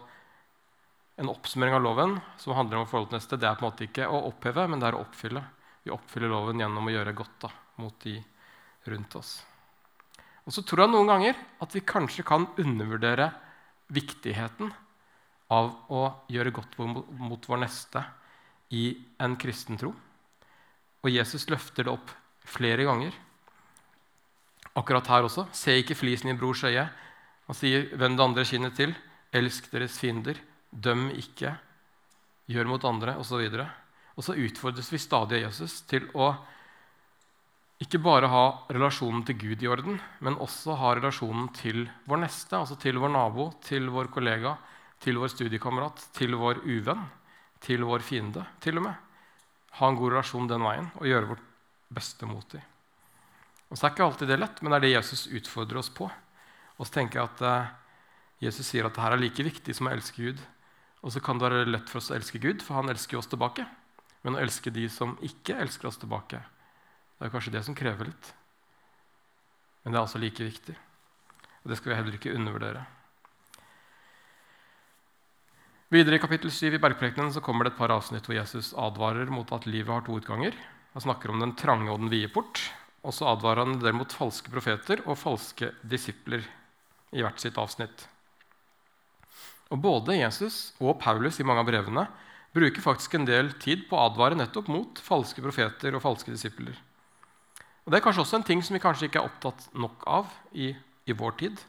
en 1.18 1.32
oppsummering 1.32 1.74
av 1.74 1.82
loven 1.82 2.14
som 2.38 2.54
handler 2.54 2.78
om 2.78 2.86
forholdet 2.86 3.16
til 3.16 3.18
neste, 3.18 3.40
det 3.40 3.48
er 3.50 3.58
på 3.58 3.66
en 3.66 3.70
måte 3.72 3.88
ikke 3.88 4.06
å 4.06 4.22
oppheve, 4.30 4.68
men 4.70 4.82
det 4.82 4.92
er 4.92 4.98
å 5.00 5.02
oppfylle. 5.02 5.42
Vi 5.82 5.92
oppfyller 5.94 6.30
loven 6.30 6.62
gjennom 6.62 6.86
å 6.86 6.94
gjøre 6.94 7.14
godt 7.16 7.40
da, 7.42 7.50
mot 7.82 7.96
de 8.04 8.16
rundt 8.90 9.16
oss. 9.18 9.40
Og 10.46 10.54
så 10.54 10.64
tror 10.66 10.84
jeg 10.84 10.92
noen 10.94 11.10
ganger 11.10 11.38
at 11.62 11.74
vi 11.74 11.84
kanskje 11.86 12.24
kan 12.26 12.48
undervurdere 12.58 13.30
viktigheten 13.92 14.72
av 15.52 15.68
å 15.92 16.06
gjøre 16.32 16.54
godt 16.54 16.78
mot 16.80 17.48
vår 17.48 17.62
neste 17.62 18.02
i 18.72 18.88
en 19.22 19.36
kristen 19.38 19.78
tro. 19.78 19.92
Og 21.02 21.10
Jesus 21.10 21.48
løfter 21.50 21.86
det 21.86 21.92
opp 21.92 22.10
flere 22.48 22.86
ganger. 22.86 23.14
Akkurat 24.78 25.10
her 25.12 25.26
også. 25.26 25.46
Se 25.52 25.74
ikke 25.76 25.98
flisen 25.98 26.32
i 26.32 26.36
brors 26.38 26.62
øye. 26.64 26.86
Han 27.46 27.58
sier, 27.58 27.90
'Vend 27.92 28.16
det 28.16 28.24
andre 28.24 28.44
kinnet 28.44 28.76
til. 28.76 28.94
Elsk 29.32 29.70
deres 29.70 29.98
fiender. 29.98 30.38
Døm 30.72 31.10
ikke. 31.10 31.58
Gjør 32.48 32.66
mot 32.66 32.84
andre', 32.84 33.18
osv. 33.18 33.50
Og 34.16 34.26
så 34.26 34.36
utfordres 34.36 34.90
vi 34.92 35.00
stadig 35.00 35.40
av 35.40 35.48
Jesus 35.48 35.80
til 35.88 36.08
å 36.12 36.32
ikke 37.82 37.98
bare 38.02 38.28
ha 38.30 38.44
relasjonen 38.70 39.24
til 39.26 39.38
Gud 39.40 39.62
i 39.64 39.70
orden, 39.70 39.96
men 40.22 40.38
også 40.42 40.76
ha 40.78 40.92
relasjonen 40.94 41.48
til 41.56 41.88
vår 42.06 42.22
neste, 42.22 42.54
altså 42.54 42.76
til 42.78 43.00
vår 43.02 43.10
nabo, 43.10 43.48
til 43.64 43.88
vår 43.90 44.10
kollega, 44.14 44.54
til 45.02 45.18
vår 45.18 45.32
studiekamerat, 45.32 46.04
til 46.14 46.36
vår 46.38 46.62
uvenn, 46.62 47.02
til 47.62 47.82
vår 47.88 48.04
fiende, 48.06 48.44
til 48.62 48.78
og 48.78 48.86
med. 48.86 49.08
Ha 49.80 49.88
en 49.88 49.98
god 49.98 50.14
relasjon 50.14 50.50
den 50.50 50.62
veien 50.62 50.92
og 51.00 51.08
gjøre 51.08 51.32
vårt 51.32 51.48
beste 51.92 52.28
mot 52.28 52.46
dem. 52.54 52.62
Og 53.72 53.78
så 53.78 53.86
er 53.88 53.94
ikke 53.94 54.04
alltid 54.04 54.28
det 54.28 54.38
lett, 54.38 54.60
men 54.60 54.74
det 54.74 54.78
er 54.78 54.84
det 54.84 54.96
Jesus 54.98 55.26
utfordrer 55.32 55.80
oss 55.80 55.90
på. 55.90 56.06
Og 56.76 56.86
så 56.86 56.98
tenker 56.98 57.18
jeg 57.18 57.30
at 57.30 57.44
eh, 57.48 57.70
Jesus 58.46 58.68
sier 58.68 58.86
at 58.86 58.94
dette 58.94 59.14
er 59.16 59.22
like 59.22 59.46
viktig 59.48 59.74
som 59.74 59.88
å 59.88 59.94
elske 59.94 60.26
Gud. 60.28 60.42
Og 61.02 61.14
så 61.14 61.22
kan 61.24 61.40
det 61.40 61.48
være 61.48 61.70
lett 61.70 61.88
for 61.90 62.02
oss 62.02 62.12
å 62.12 62.18
elske 62.18 62.38
Gud, 62.42 62.62
for 62.62 62.78
han 62.78 62.92
elsker 62.92 63.18
oss 63.18 63.30
tilbake. 63.32 63.64
Men 64.22 64.36
å 64.36 64.42
elske 64.42 64.70
de 64.70 64.86
som 64.92 65.16
ikke 65.24 65.58
elsker 65.64 65.90
oss 65.90 65.98
tilbake, 65.98 66.40
det 67.18 67.26
er 67.26 67.34
kanskje 67.34 67.54
det 67.54 67.64
som 67.66 67.76
krever 67.78 68.10
litt. 68.10 68.32
Men 69.82 69.94
det 69.94 69.98
er 69.98 70.04
altså 70.04 70.20
like 70.22 70.46
viktig. 70.46 70.74
Og 71.62 71.70
det 71.70 71.78
skal 71.78 71.92
vi 71.92 71.98
heller 71.98 72.18
ikke 72.18 72.34
undervurdere. 72.34 72.84
Videre 75.92 76.16
i 76.16 76.22
kapittel 76.22 76.50
7 76.50 76.78
i 76.78 76.80
Bergprekenen 76.80 77.34
så 77.34 77.42
kommer 77.44 77.66
det 77.66 77.74
et 77.74 77.80
par 77.82 77.92
avsnitt 77.92 78.24
hvor 78.24 78.38
Jesus 78.38 78.70
advarer 78.80 79.28
mot 79.28 79.50
at 79.52 79.66
livet 79.68 79.92
har 79.92 80.06
to 80.06 80.16
utganger. 80.16 80.56
Han 80.94 81.04
snakker 81.04 81.32
om 81.32 81.42
den 81.42 81.52
trange 81.58 81.90
og 81.92 82.00
den 82.00 82.12
vide 82.12 82.30
port. 82.32 82.62
Og 83.02 83.12
så 83.14 83.26
advarer 83.28 83.66
han 83.66 83.80
der 83.82 83.94
mot 83.96 84.14
falske 84.14 84.50
profeter 84.52 85.02
og 85.04 85.18
falske 85.18 85.72
disipler 85.82 86.46
i 87.12 87.20
hvert 87.20 87.42
sitt 87.42 87.58
avsnitt. 87.60 88.06
Og 89.72 89.80
Både 89.82 90.16
Jesus 90.16 90.72
og 90.80 90.98
Paulus 91.02 91.40
i 91.40 91.46
mange 91.48 91.64
av 91.64 91.68
brevene 91.68 92.06
bruker 92.52 92.84
faktisk 92.84 93.14
en 93.16 93.26
del 93.28 93.52
tid 93.62 93.86
på 93.88 93.96
å 93.96 94.06
advare 94.10 94.36
nettopp 94.38 94.68
mot 94.72 95.00
falske 95.02 95.42
profeter 95.44 95.96
og 95.96 96.04
falske 96.04 96.32
disipler. 96.34 96.76
Og 97.82 97.90
Det 97.90 97.98
er 97.98 98.04
kanskje 98.04 98.22
også 98.22 98.38
en 98.38 98.46
ting 98.46 98.62
som 98.62 98.76
vi 98.76 98.82
kanskje 98.82 99.08
ikke 99.08 99.22
er 99.22 99.28
opptatt 99.28 99.68
nok 99.74 100.04
av 100.06 100.34
i, 100.52 100.70
i 101.08 101.16
vår 101.16 101.38
tid. 101.40 101.62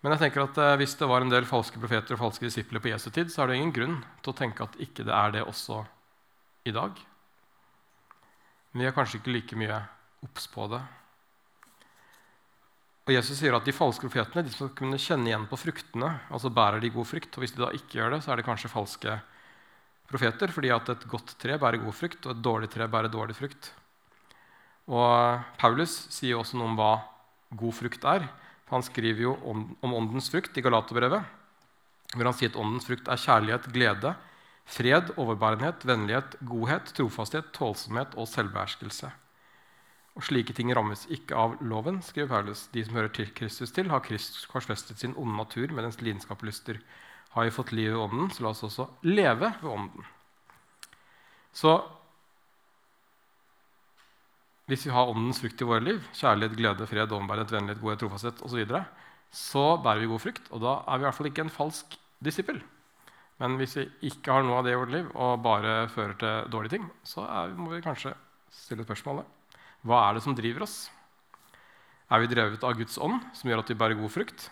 Men 0.00 0.14
jeg 0.14 0.22
tenker 0.22 0.46
at 0.46 0.56
eh, 0.56 0.76
hvis 0.80 0.96
det 0.96 1.08
var 1.10 1.20
en 1.20 1.32
del 1.32 1.44
falske 1.48 1.80
profeter 1.80 2.16
og 2.16 2.22
falske 2.22 2.46
disipler 2.46 2.80
på 2.80 2.88
Jesu 2.88 3.10
tid, 3.12 3.28
så 3.28 3.42
er 3.42 3.50
det 3.50 3.58
ingen 3.58 3.74
grunn 3.76 3.98
til 4.22 4.32
å 4.32 4.38
tenke 4.38 4.64
at 4.64 4.78
ikke 4.80 5.04
det 5.04 5.12
er 5.12 5.34
det 5.34 5.44
også 5.44 5.82
i 6.64 6.72
dag. 6.72 6.96
Men 8.72 8.86
vi 8.86 8.88
er 8.88 8.96
kanskje 8.96 9.20
ikke 9.20 9.34
like 9.34 9.58
mye 9.60 9.82
obs 10.24 10.48
på 10.48 10.70
det 10.72 10.80
og 13.10 13.16
Jesus 13.16 13.40
sier 13.40 13.56
at 13.56 13.66
de 13.66 13.74
falske 13.74 14.06
profetene 14.06 14.44
de 14.46 14.52
skal 14.54 14.68
kunne 14.78 14.98
kjenne 15.02 15.26
igjen 15.26 15.48
på 15.50 15.58
fruktene. 15.58 16.12
altså 16.30 16.50
bærer 16.54 16.78
de 16.78 16.92
god 16.94 17.08
frukt. 17.10 17.34
Og 17.34 17.42
hvis 17.42 17.56
de 17.56 17.64
da 17.64 17.70
ikke 17.74 17.98
gjør 17.98 18.14
det, 18.14 18.20
så 18.22 18.30
er 18.30 18.38
det 18.38 18.46
kanskje 18.46 18.70
falske 18.70 19.16
profeter. 20.06 20.52
fordi 20.54 20.70
at 20.70 20.88
et 20.88 21.06
godt 21.10 21.34
tre 21.38 21.58
bærer 21.58 21.82
god 21.82 21.92
frukt, 21.92 22.26
og 22.26 22.36
et 22.36 22.42
dårlig 22.42 22.70
tre 22.70 22.86
bærer 22.86 23.10
dårlig 23.10 23.34
frukt. 23.34 23.72
Og 24.86 25.42
Paulus 25.58 25.90
sier 26.10 26.38
også 26.38 26.56
noe 26.56 26.70
om 26.70 26.78
hva 26.78 26.92
god 27.50 27.74
frukt 27.74 28.04
er. 28.04 28.28
Han 28.70 28.82
skriver 28.82 29.22
jo 29.26 29.34
om, 29.42 29.76
om 29.82 29.94
åndens 29.94 30.30
frukt 30.30 30.56
i 30.56 30.62
Galaterbrevet, 30.62 31.26
hvor 32.14 32.24
han 32.24 32.34
sier 32.34 32.50
at 32.50 32.58
åndens 32.58 32.86
frukt 32.86 33.10
er 33.10 33.18
kjærlighet, 33.18 33.66
glede, 33.74 34.14
fred, 34.70 35.10
overbærenhet, 35.18 35.82
vennlighet, 35.82 36.36
godhet, 36.46 36.94
trofasthet, 36.94 37.50
tålsomhet 37.56 38.14
og 38.14 38.30
selvbeherskelse. 38.30 39.10
Og 40.18 40.26
slike 40.26 40.54
ting 40.56 40.72
rammes 40.74 41.04
ikke 41.12 41.36
av 41.38 41.54
loven, 41.62 42.00
skriver 42.02 42.32
Paulus. 42.32 42.64
De 42.74 42.82
som 42.84 42.96
hører 42.98 43.12
til 43.14 43.30
Kristus 43.36 43.70
til, 43.74 43.90
har 43.92 44.02
Kristus 44.04 44.48
korsfestet 44.50 44.98
sin 45.00 45.14
onde 45.16 45.36
natur 45.38 45.70
med 45.70 45.86
dens 45.86 46.00
lidenskap 46.02 46.42
og 46.42 46.50
lyster. 46.50 46.80
Har 47.36 47.46
vi 47.46 47.54
fått 47.54 47.70
liv 47.76 47.92
ved 47.92 48.02
ånden, 48.02 48.32
så 48.34 48.42
la 48.42 48.50
oss 48.50 48.64
også 48.66 48.88
leve 49.06 49.52
ved 49.62 49.70
ånden. 49.70 50.08
Så 51.54 51.78
hvis 54.70 54.84
vi 54.86 54.92
har 54.94 55.10
åndens 55.10 55.40
frukt 55.42 55.62
i 55.62 55.66
våre 55.66 55.82
liv, 55.82 56.02
kjærlighet, 56.14 56.58
glede, 56.58 56.90
fred, 56.90 57.14
overbærenhet, 57.14 57.54
vennlighet, 57.54 57.82
godhet, 57.82 58.02
trofasthet 58.02 58.42
osv., 58.42 58.52
så, 58.52 58.60
videre, 58.60 58.84
så 59.30 59.64
bærer 59.82 60.02
vi 60.02 60.10
god 60.10 60.22
frukt. 60.26 60.46
Og 60.50 60.62
da 60.62 60.76
er 60.84 60.98
vi 60.98 61.06
i 61.06 61.08
hvert 61.08 61.18
fall 61.18 61.30
ikke 61.30 61.46
en 61.46 61.54
falsk 61.54 61.98
disippel. 62.22 62.60
Men 63.40 63.56
hvis 63.58 63.78
vi 63.78 63.88
ikke 64.10 64.34
har 64.34 64.44
noe 64.46 64.60
av 64.60 64.66
det 64.66 64.74
i 64.74 64.78
vårt 64.78 64.94
liv 64.94 65.10
og 65.14 65.42
bare 65.42 65.84
fører 65.90 66.18
til 66.20 66.50
dårlige 66.52 66.76
ting, 66.76 66.90
så 67.06 67.24
er, 67.26 67.54
må 67.56 67.72
vi 67.72 67.82
kanskje 67.82 68.12
stille 68.52 68.84
spørsmålet 68.86 69.39
hva 69.86 70.00
er 70.06 70.16
det 70.16 70.24
som 70.24 70.36
driver 70.36 70.66
oss? 70.66 70.78
Er 72.10 72.22
vi 72.22 72.30
drevet 72.32 72.64
av 72.66 72.74
Guds 72.76 72.98
ånd, 72.98 73.22
som 73.36 73.50
gjør 73.50 73.62
at 73.62 73.70
vi 73.70 73.78
bærer 73.78 73.98
god 73.98 74.12
frukt? 74.12 74.48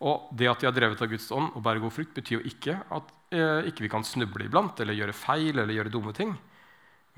Og 0.00 0.30
det 0.36 0.48
at 0.50 0.62
vi 0.62 0.68
er 0.68 0.74
drevet 0.76 1.02
av 1.04 1.10
Guds 1.12 1.28
ånd 1.32 1.52
og 1.54 1.62
bærer 1.64 1.82
god 1.82 1.94
frukt, 1.94 2.14
betyr 2.16 2.38
jo 2.38 2.46
ikke 2.48 2.78
at 2.88 3.12
eh, 3.36 3.68
ikke 3.68 3.84
vi 3.84 3.92
kan 3.92 4.04
snuble 4.06 4.46
iblant 4.48 4.80
eller 4.80 4.96
gjøre 4.96 5.16
feil 5.16 5.54
eller 5.54 5.76
gjøre 5.76 5.92
dumme 5.92 6.14
ting. 6.16 6.32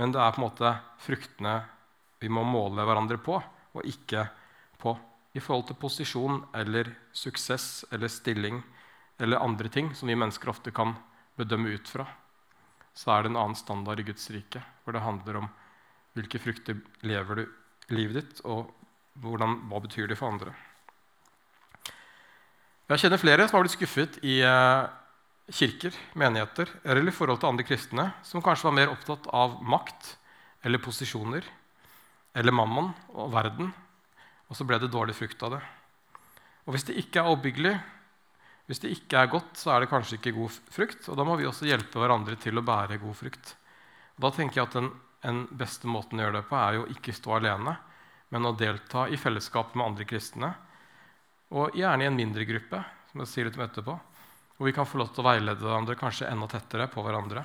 Men 0.00 0.12
det 0.14 0.20
er 0.20 0.34
på 0.34 0.42
en 0.42 0.46
måte 0.48 0.74
fruktene 1.02 1.54
vi 2.22 2.30
må 2.30 2.44
måle 2.46 2.84
hverandre 2.86 3.18
på, 3.22 3.38
og 3.72 3.88
ikke 3.88 4.26
på 4.82 4.94
i 5.32 5.40
forhold 5.40 5.70
til 5.70 5.78
posisjon 5.80 6.42
eller 6.58 6.90
suksess 7.16 7.86
eller 7.94 8.10
stilling 8.12 8.60
eller 9.22 9.40
andre 9.40 9.70
ting 9.72 9.92
som 9.96 10.10
vi 10.10 10.18
mennesker 10.18 10.50
ofte 10.52 10.74
kan 10.74 10.96
bedømme 11.38 11.72
ut 11.72 11.88
fra. 11.88 12.04
Så 12.92 13.14
er 13.14 13.22
det 13.24 13.32
en 13.32 13.40
annen 13.40 13.56
standard 13.56 14.00
i 14.02 14.04
Guds 14.04 14.28
rike, 14.34 14.60
hvor 14.84 14.92
det 14.92 15.04
handler 15.06 15.40
om 15.40 15.48
hvilke 16.16 16.40
frukter 16.42 16.78
lever 17.06 17.42
du 17.42 17.44
livet 17.96 18.18
ditt, 18.20 18.42
og 18.44 18.70
hvordan, 19.22 19.58
hva 19.68 19.80
betyr 19.84 20.08
det 20.10 20.18
for 20.18 20.32
andre. 20.32 20.54
Jeg 22.92 23.04
kjenner 23.04 23.20
flere 23.20 23.46
som 23.48 23.56
har 23.56 23.64
blitt 23.64 23.76
skuffet 23.76 24.18
i 24.26 24.40
eh, 24.44 24.88
kirker, 25.52 25.94
menigheter 26.18 26.68
eller 26.84 27.08
i 27.08 27.14
forhold 27.14 27.40
til 27.40 27.48
andre 27.48 27.64
kristne 27.64 28.10
som 28.26 28.44
kanskje 28.44 28.68
var 28.68 28.76
mer 28.76 28.92
opptatt 28.92 29.28
av 29.32 29.54
makt 29.64 30.16
eller 30.66 30.82
posisjoner 30.82 31.46
eller 32.36 32.54
mammon 32.54 32.90
og 33.12 33.32
verden, 33.32 33.72
og 34.48 34.56
så 34.56 34.66
ble 34.68 34.78
det 34.80 34.92
dårlig 34.92 35.16
frukt 35.16 35.40
av 35.44 35.56
det. 35.56 35.62
Og 36.66 36.76
Hvis 36.76 36.86
det 36.88 36.98
ikke 37.00 37.22
er 37.22 37.32
oppbyggelig, 37.32 37.72
hvis 38.70 38.82
det 38.84 38.92
ikke 38.94 39.22
er 39.22 39.32
godt, 39.32 39.56
så 39.58 39.74
er 39.74 39.82
det 39.82 39.90
kanskje 39.90 40.18
ikke 40.18 40.34
god 40.36 40.54
frukt. 40.72 41.08
Og 41.10 41.18
da 41.18 41.24
må 41.26 41.34
vi 41.36 41.48
også 41.48 41.66
hjelpe 41.66 42.00
hverandre 42.00 42.38
til 42.40 42.56
å 42.56 42.64
bære 42.64 43.00
god 43.02 43.16
frukt. 43.18 43.54
Da 44.22 44.30
tenker 44.32 44.60
jeg 44.60 44.68
at 44.68 44.76
den, 44.78 44.92
den 45.22 45.44
beste 45.54 45.86
måten 45.86 46.18
å 46.18 46.26
gjøre 46.26 46.40
det 46.40 46.48
på 46.48 46.58
er 46.58 46.76
jo 46.78 46.86
ikke 46.90 47.14
stå 47.14 47.36
alene, 47.38 47.76
men 48.34 48.48
å 48.48 48.54
delta 48.58 49.06
i 49.08 49.18
fellesskap 49.20 49.76
med 49.76 49.86
andre 49.92 50.06
kristne. 50.08 50.50
Og 51.52 51.76
gjerne 51.76 52.06
i 52.06 52.08
en 52.08 52.16
mindre 52.16 52.46
gruppe, 52.48 52.80
som 53.10 53.22
jeg 53.22 53.30
sier 53.30 53.48
litt 53.48 53.58
om 53.60 53.66
etterpå, 53.66 53.96
hvor 54.56 54.68
vi 54.68 54.74
kan 54.74 54.88
få 54.88 55.00
lov 55.00 55.12
til 55.12 55.22
å 55.22 55.28
veilede 55.28 55.62
hverandre 55.62 55.98
kanskje 56.00 56.30
enda 56.30 56.48
tettere 56.50 56.88
på 56.90 57.04
hverandre. 57.04 57.44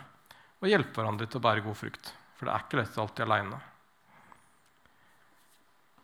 Og 0.62 0.72
hjelpe 0.72 1.02
hverandre 1.02 1.28
til 1.28 1.42
å 1.42 1.44
bære 1.44 1.66
god 1.66 1.78
frukt. 1.78 2.14
For 2.38 2.48
det 2.48 2.54
er 2.54 2.66
ikke 2.66 2.80
lett 2.80 3.02
alltid 3.02 3.26
aleine. 3.26 3.60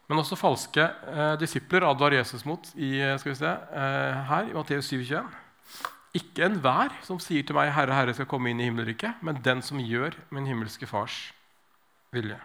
Men 0.09 0.19
også 0.19 0.37
falske 0.37 0.83
eh, 0.83 1.35
disipler 1.41 1.85
advarer 1.87 2.19
Jesus 2.19 2.43
mot 2.45 2.67
i, 2.75 2.97
eh, 2.99 3.15
skal 3.21 3.31
vi 3.31 3.39
se, 3.39 3.49
eh, 3.49 4.23
her 4.29 4.49
i 4.49 4.57
Matteus 4.57 4.91
7,21. 4.91 5.29
Ikke 6.19 6.43
enhver 6.45 6.93
som 7.07 7.21
sier 7.23 7.45
til 7.47 7.55
meg, 7.57 7.71
'Herre, 7.73 7.95
Herre', 7.95 8.13
skal 8.13 8.27
komme 8.29 8.51
inn 8.51 8.59
i 8.61 8.67
himmelriket, 8.67 9.23
men 9.23 9.41
den 9.41 9.63
som 9.65 9.79
gjør 9.79 10.13
min 10.29 10.45
himmelske 10.45 10.85
Fars 10.85 11.31
vilje. 12.13 12.39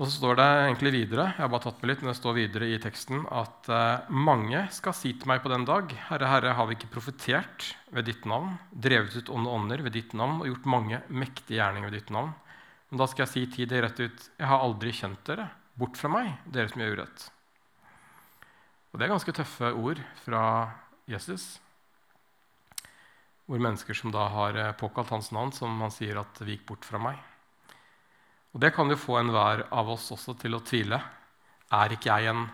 Og 0.00 0.08
så 0.08 0.16
står 0.16 0.38
det 0.40 0.44
egentlig 0.48 0.90
videre 0.94 1.26
jeg 1.34 1.42
har 1.44 1.50
bare 1.52 1.66
tatt 1.66 1.82
med 1.82 1.90
litt, 1.90 2.00
men 2.02 2.10
det 2.10 2.18
står 2.18 2.36
videre 2.38 2.68
i 2.72 2.78
teksten 2.80 3.26
at 3.28 3.68
eh, 3.70 4.10
mange 4.10 4.64
skal 4.74 4.96
si 4.96 5.12
til 5.14 5.28
meg 5.28 5.42
på 5.44 5.52
den 5.52 5.66
dag, 5.68 5.92
'Herre, 6.08 6.30
Herre, 6.30 6.54
har 6.56 6.66
vi 6.66 6.78
ikke 6.78 6.90
profetert 6.94 7.68
ved 7.92 8.08
ditt 8.08 8.24
navn', 8.26 8.56
'drevet 8.72 9.14
ut 9.20 9.30
onde 9.30 9.52
ånder 9.52 9.84
ved 9.84 9.94
ditt 9.94 10.16
navn' 10.16 10.40
og 10.40 10.48
gjort 10.48 10.66
mange 10.74 11.02
mektige 11.08 11.60
gjerninger 11.60 11.90
ved 11.90 11.98
ditt 12.00 12.10
navn'? 12.10 12.32
Men 12.90 12.98
da 12.98 13.06
skal 13.06 13.26
jeg 13.26 13.32
si 13.32 13.46
til 13.52 13.68
dere 13.68 13.86
rett 13.86 14.00
ut, 14.00 14.28
'Jeg 14.38 14.48
har 14.48 14.64
aldri 14.64 14.90
kjent 14.92 15.22
dere. 15.24 15.50
Bort 15.78 15.96
fra 15.96 16.08
meg, 16.08 16.34
dere 16.50 16.68
som 16.68 16.82
gjør 16.82 16.96
urett'. 16.96 17.30
Og 18.92 18.98
Det 18.98 19.06
er 19.06 19.14
ganske 19.14 19.32
tøffe 19.32 19.72
ord 19.72 20.02
fra 20.24 20.72
Jesus. 21.06 21.61
Hvor 23.52 23.60
mennesker 23.60 23.92
som 23.92 24.08
da 24.08 24.30
har 24.32 24.56
eh, 24.56 24.70
påkalt 24.80 25.10
hans 25.12 25.26
navn, 25.28 25.50
som 25.52 25.74
han 25.84 25.92
sier 25.92 26.16
at 26.16 26.40
'vik 26.40 26.64
bort 26.64 26.86
fra 26.88 26.96
meg'. 26.96 27.20
Og 28.54 28.60
Det 28.60 28.72
kan 28.72 28.88
jo 28.88 28.96
få 28.96 29.18
enhver 29.20 29.66
av 29.68 29.90
oss 29.92 30.08
også 30.08 30.32
til 30.40 30.56
å 30.56 30.64
tvile. 30.64 30.96
Er 31.68 31.92
ikke 31.92 32.16
jeg 32.16 32.32
en 32.32 32.48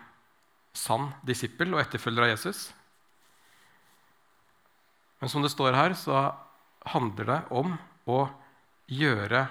sann 0.75 1.13
disippel 1.23 1.71
og 1.73 1.79
etterfølger 1.79 2.23
av 2.23 2.31
Jesus? 2.35 2.73
Men 5.21 5.29
som 5.29 5.41
det 5.41 5.51
står 5.51 5.71
her, 5.71 5.95
så 5.95 6.35
handler 6.85 7.25
det 7.31 7.39
om 7.51 7.77
å 8.07 8.19
gjøre 8.87 9.47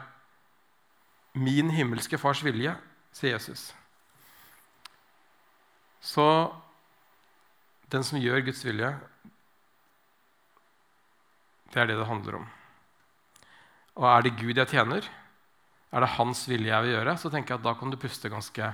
min 1.32 1.70
himmelske 1.72 2.20
fars 2.20 2.44
vilje, 2.44 2.76
sier 3.12 3.38
Jesus. 3.38 3.72
Så 6.00 6.52
den 7.88 8.04
som 8.04 8.20
gjør 8.20 8.44
Guds 8.44 8.60
vilje, 8.64 8.92
det 11.72 11.80
er 11.82 11.90
det 11.90 11.98
det 12.00 12.08
handler 12.08 12.40
om. 12.40 12.46
Og 13.98 14.06
er 14.08 14.24
det 14.24 14.36
Gud 14.38 14.56
jeg 14.56 14.70
tjener, 14.70 15.06
er 15.88 16.04
det 16.04 16.14
hans 16.18 16.44
vilje 16.48 16.70
jeg 16.70 16.84
vil 16.84 16.94
gjøre, 16.94 17.16
så 17.18 17.30
tenker 17.32 17.54
jeg 17.54 17.60
at 17.60 17.66
da 17.66 17.74
kan 17.78 17.90
du 17.92 17.98
puste 18.00 18.30
ganske 18.32 18.68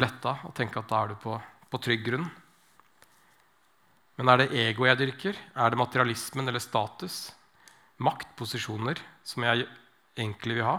letta 0.00 0.36
og 0.46 0.54
tenke 0.56 0.80
at 0.80 0.88
da 0.88 1.02
er 1.02 1.12
du 1.12 1.18
på, 1.20 1.36
på 1.70 1.80
trygg 1.82 2.04
grunn. 2.06 2.28
Men 4.18 4.30
er 4.30 4.42
det 4.42 4.52
ego 4.62 4.86
jeg 4.86 5.00
dyrker? 5.00 5.38
Er 5.56 5.72
det 5.72 5.80
materialismen 5.80 6.48
eller 6.48 6.62
status? 6.62 7.32
Makt, 8.02 8.34
posisjoner, 8.38 9.00
som 9.24 9.44
jeg 9.46 9.66
egentlig 10.16 10.58
vil 10.58 10.68
ha? 10.68 10.78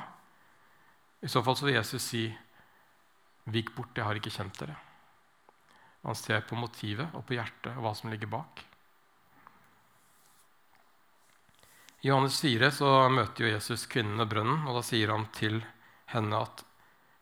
I 1.24 1.32
så 1.32 1.44
fall 1.44 1.58
så 1.58 1.68
vil 1.68 1.78
Jesus 1.80 2.04
si, 2.04 2.26
'Vik 3.44 3.74
bort, 3.76 3.92
jeg 3.96 4.06
har 4.06 4.16
ikke 4.16 4.32
kjent 4.32 4.56
dere'. 4.56 4.80
Han 6.04 6.16
ser 6.16 6.46
på 6.48 6.56
motivet 6.56 7.12
og 7.16 7.26
på 7.28 7.36
hjertet 7.36 7.76
og 7.76 7.84
hva 7.84 7.92
som 7.96 8.12
ligger 8.12 8.32
bak. 8.32 8.64
I 12.04 12.10
Johannes 12.12 12.42
4 12.44 12.68
så 12.76 12.88
møter 13.08 13.46
jo 13.46 13.54
Jesus 13.54 13.88
kvinnen 13.88 14.20
ved 14.20 14.28
brønnen, 14.34 14.66
og 14.68 14.76
da 14.76 14.82
sier 14.84 15.14
han 15.14 15.30
til 15.36 15.62
henne 16.12 16.42
at 16.44 16.66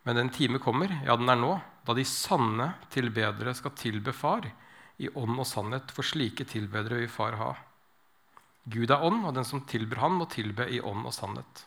men 0.04 0.18
den 0.18 0.32
time 0.34 0.58
kommer, 0.58 0.90
ja, 1.06 1.14
den 1.18 1.30
er 1.30 1.38
nå, 1.38 1.52
da 1.86 1.94
de 1.94 2.06
sanne 2.08 2.72
tilbedere 2.94 3.54
skal 3.58 3.76
tilbe 3.78 4.14
Far 4.18 4.48
i 4.98 5.10
ånd 5.14 5.38
og 5.38 5.46
sannhet, 5.46 5.94
for 5.94 6.06
slike 6.06 6.48
tilbedere 6.50 7.04
vil 7.04 7.12
Far 7.12 7.38
ha. 7.38 7.52
Gud 8.66 8.90
er 8.90 9.06
ånd, 9.06 9.22
og 9.26 9.36
den 9.38 9.46
som 9.46 9.62
tilber 9.70 10.02
Han, 10.02 10.18
må 10.18 10.26
tilbe 10.30 10.66
i 10.70 10.82
ånd 10.82 11.06
og 11.06 11.14
sannhet. 11.14 11.66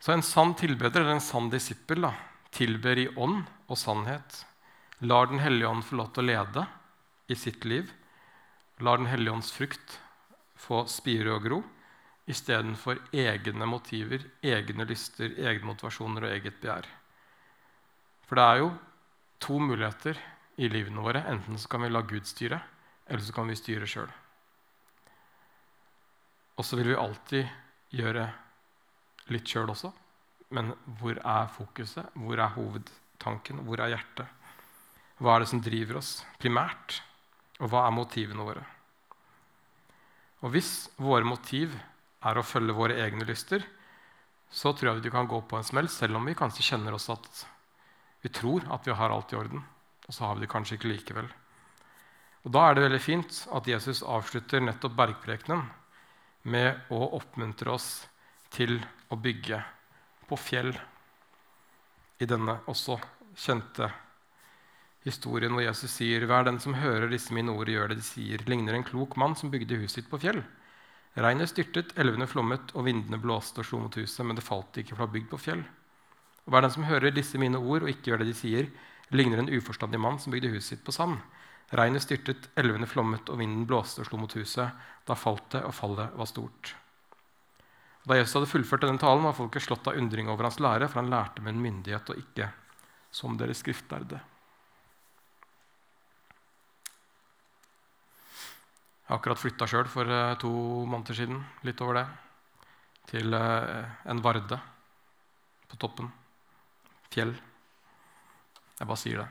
Så 0.00 0.12
en 0.12 0.24
sann 0.24 0.54
tilbeder, 0.56 1.02
eller 1.02 1.18
en 1.18 1.24
sann 1.24 1.52
disippel, 1.52 2.04
da, 2.08 2.14
tilber 2.56 2.96
i 2.96 3.08
ånd 3.16 3.44
og 3.68 3.76
sannhet. 3.80 4.44
Lar 5.04 5.28
Den 5.28 5.44
hellige 5.44 5.68
ånd 5.68 5.84
få 5.84 6.00
lov 6.00 6.12
til 6.14 6.24
å 6.24 6.30
lede 6.32 6.66
i 7.28 7.36
sitt 7.36 7.64
liv. 7.68 7.92
Lar 8.80 8.96
Den 9.00 9.12
hellige 9.12 9.36
ånds 9.36 9.52
frukt 9.52 10.00
få 10.56 10.84
spire 10.90 11.34
og 11.36 11.44
gro 11.46 11.62
istedenfor 12.26 12.98
egne 13.14 13.68
motiver, 13.70 14.24
egne 14.42 14.86
lyster, 14.88 15.30
egne 15.38 15.68
motivasjoner 15.68 16.26
og 16.26 16.32
eget 16.34 16.58
begjær. 16.62 16.88
For 18.26 18.38
det 18.38 18.46
er 18.46 18.62
jo 18.64 18.70
to 19.42 19.58
muligheter 19.62 20.18
i 20.58 20.70
livene 20.72 21.04
våre. 21.04 21.22
Enten 21.30 21.58
så 21.58 21.70
kan 21.70 21.84
vi 21.84 21.92
la 21.92 22.02
Gud 22.02 22.26
styre, 22.26 22.58
eller 23.06 23.22
så 23.22 23.34
kan 23.36 23.46
vi 23.46 23.58
styre 23.58 23.86
sjøl. 23.86 24.10
Og 26.56 26.64
så 26.64 26.78
vil 26.80 26.90
vi 26.90 26.98
alltid 26.98 27.46
gjøre 27.94 28.26
litt 29.30 29.46
sjøl 29.46 29.70
også. 29.70 29.92
Men 30.56 30.72
hvor 30.98 31.18
er 31.20 31.50
fokuset? 31.52 32.10
Hvor 32.14 32.40
er 32.40 32.54
hovedtanken? 32.56 33.62
Hvor 33.66 33.82
er 33.82 33.94
hjertet? 33.94 34.26
Hva 35.20 35.36
er 35.36 35.44
det 35.44 35.50
som 35.52 35.62
driver 35.64 36.00
oss 36.00 36.18
primært? 36.40 37.00
Og 37.60 37.70
hva 37.72 37.86
er 37.86 37.94
motivene 37.94 38.44
våre? 38.46 38.64
Og 40.44 40.52
hvis 40.52 40.88
våre 41.00 41.24
motiv 41.26 41.72
er 42.26 42.38
å 42.38 42.44
følge 42.44 42.76
våre 42.76 42.98
egne 43.04 43.26
lyster, 43.28 43.64
så 44.50 44.72
tror 44.72 44.92
jeg 44.92 45.06
vi 45.06 45.14
kan 45.14 45.28
gå 45.28 45.40
på 45.48 45.58
en 45.58 45.66
smell, 45.66 45.88
selv 45.88 46.18
om 46.18 46.26
vi 46.26 46.36
kanskje 46.38 46.64
kjenner 46.70 46.94
oss 46.96 47.08
at 47.12 47.46
vi 48.22 48.30
tror 48.32 48.66
at 48.72 48.86
vi 48.86 48.94
har 48.96 49.12
alt 49.12 49.32
i 49.32 49.38
orden. 49.38 49.64
Og 50.06 50.14
så 50.14 50.26
har 50.26 50.36
vi 50.36 50.44
det 50.44 50.52
kanskje 50.52 50.78
ikke 50.78 50.92
likevel. 50.92 51.28
Og 52.46 52.52
Da 52.54 52.68
er 52.68 52.76
det 52.76 52.84
veldig 52.84 53.02
fint 53.02 53.40
at 53.52 53.66
Jesus 53.66 54.04
avslutter 54.06 54.62
nettopp 54.62 54.94
bergprekenen 54.94 55.64
med 56.46 56.92
å 56.94 57.00
oppmuntre 57.18 57.72
oss 57.74 58.06
til 58.54 58.78
å 59.10 59.18
bygge 59.18 59.58
på 60.28 60.38
fjell 60.38 60.70
i 62.22 62.28
denne 62.28 62.60
også 62.70 63.00
kjente 63.36 63.90
historien 65.06 65.54
hvor 65.54 65.62
Jesus 65.64 65.94
sier, 65.94 66.26
'Hver 66.26 66.44
den 66.44 66.58
som 66.60 66.74
hører 66.74 67.08
disse 67.08 67.34
mine 67.34 67.54
ord, 67.54 67.70
gjør 67.70 67.88
det 67.88 67.98
de 68.02 68.06
sier', 68.06 68.44
ligner 68.46 68.74
en 68.74 68.84
klok 68.84 69.16
mann 69.16 69.36
som 69.38 69.50
bygde 69.50 69.78
huset 69.78 70.02
sitt 70.02 70.10
på 70.10 70.18
fjell. 70.18 70.42
Regnet 71.16 71.48
styrtet, 71.48 71.94
elvene 71.96 72.26
flommet, 72.28 72.74
og 72.74 72.84
vindene 72.84 73.16
blåste 73.22 73.62
og 73.62 73.66
slo 73.66 73.78
mot 73.80 73.94
huset, 73.94 74.26
men 74.26 74.36
det 74.36 74.44
falt 74.44 74.76
ikke, 74.76 74.92
for 74.92 75.00
det 75.00 75.06
var 75.06 75.14
bygd 75.14 75.30
på 75.30 75.40
fjell. 75.40 75.62
Og 76.44 76.52
hver 76.52 76.66
den 76.66 76.74
som 76.74 76.84
hører 76.84 77.14
disse 77.14 77.38
mine 77.38 77.56
ord 77.56 77.86
og 77.86 77.88
ikke 77.88 78.10
gjør 78.10 78.20
det 78.20 78.28
de 78.28 78.36
sier, 78.36 78.68
ligner 79.10 79.38
en 79.38 79.48
uforstandig 79.48 80.00
mann 80.02 80.18
som 80.18 80.34
bygde 80.34 80.52
huset 80.52 80.76
sitt 80.76 80.84
på 80.84 80.92
sand. 80.92 81.22
Regnet 81.72 82.04
styrtet, 82.04 82.50
elvene 82.54 82.86
flommet, 82.86 83.30
og 83.30 83.38
vinden 83.38 83.64
blåste 83.66 84.02
og 84.02 84.10
slo 84.10 84.20
mot 84.20 84.36
huset. 84.36 84.76
Da 85.06 85.14
falt 85.14 85.48
det, 85.54 85.64
og 85.64 85.74
fallet 85.74 86.12
var 86.14 86.28
stort. 86.28 86.74
Da 88.06 88.14
Jesus 88.14 88.36
hadde 88.36 88.52
fullført 88.52 88.84
denne 88.84 89.02
talen, 89.02 89.24
var 89.24 89.34
folket 89.34 89.64
slått 89.64 89.88
av 89.88 89.96
undring 89.98 90.28
over 90.28 90.46
hans 90.46 90.60
lære, 90.62 90.86
for 90.90 91.00
han 91.00 91.10
lærte 91.10 91.42
med 91.42 91.56
en 91.56 91.62
myndighet 91.64 92.12
og 92.12 92.20
ikke 92.20 92.52
som 93.10 93.34
deres 93.40 93.64
skriftlærde. 93.64 94.20
Jeg 99.06 99.12
har 99.12 99.20
akkurat 99.20 99.38
flytta 99.38 99.66
sjøl 99.70 99.86
for 99.86 100.10
eh, 100.10 100.32
to 100.42 100.50
måneder 100.82 101.14
siden, 101.14 101.38
litt 101.62 101.78
over 101.84 102.00
det, 102.00 102.06
til 103.12 103.36
eh, 103.38 103.92
en 104.10 104.22
varde 104.24 104.58
på 105.70 105.78
toppen. 105.78 106.08
Fjell. 107.14 107.30
Jeg 108.80 108.88
bare 108.90 108.98
sier 108.98 109.22
det. 109.22 109.28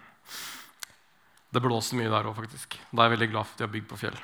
Det 1.51 1.63
blåser 1.63 1.99
mye 1.99 2.13
der 2.13 2.31
òg, 2.31 2.37
faktisk. 2.39 2.79
Da 2.87 3.03
er 3.03 3.09
jeg 3.09 3.15
veldig 3.17 3.29
glad 3.33 3.49
for 3.49 3.57
at 3.57 3.59
de 3.59 3.67
har 3.67 3.75
bygd 3.75 3.89
på 3.91 3.99
fjell. 3.99 4.17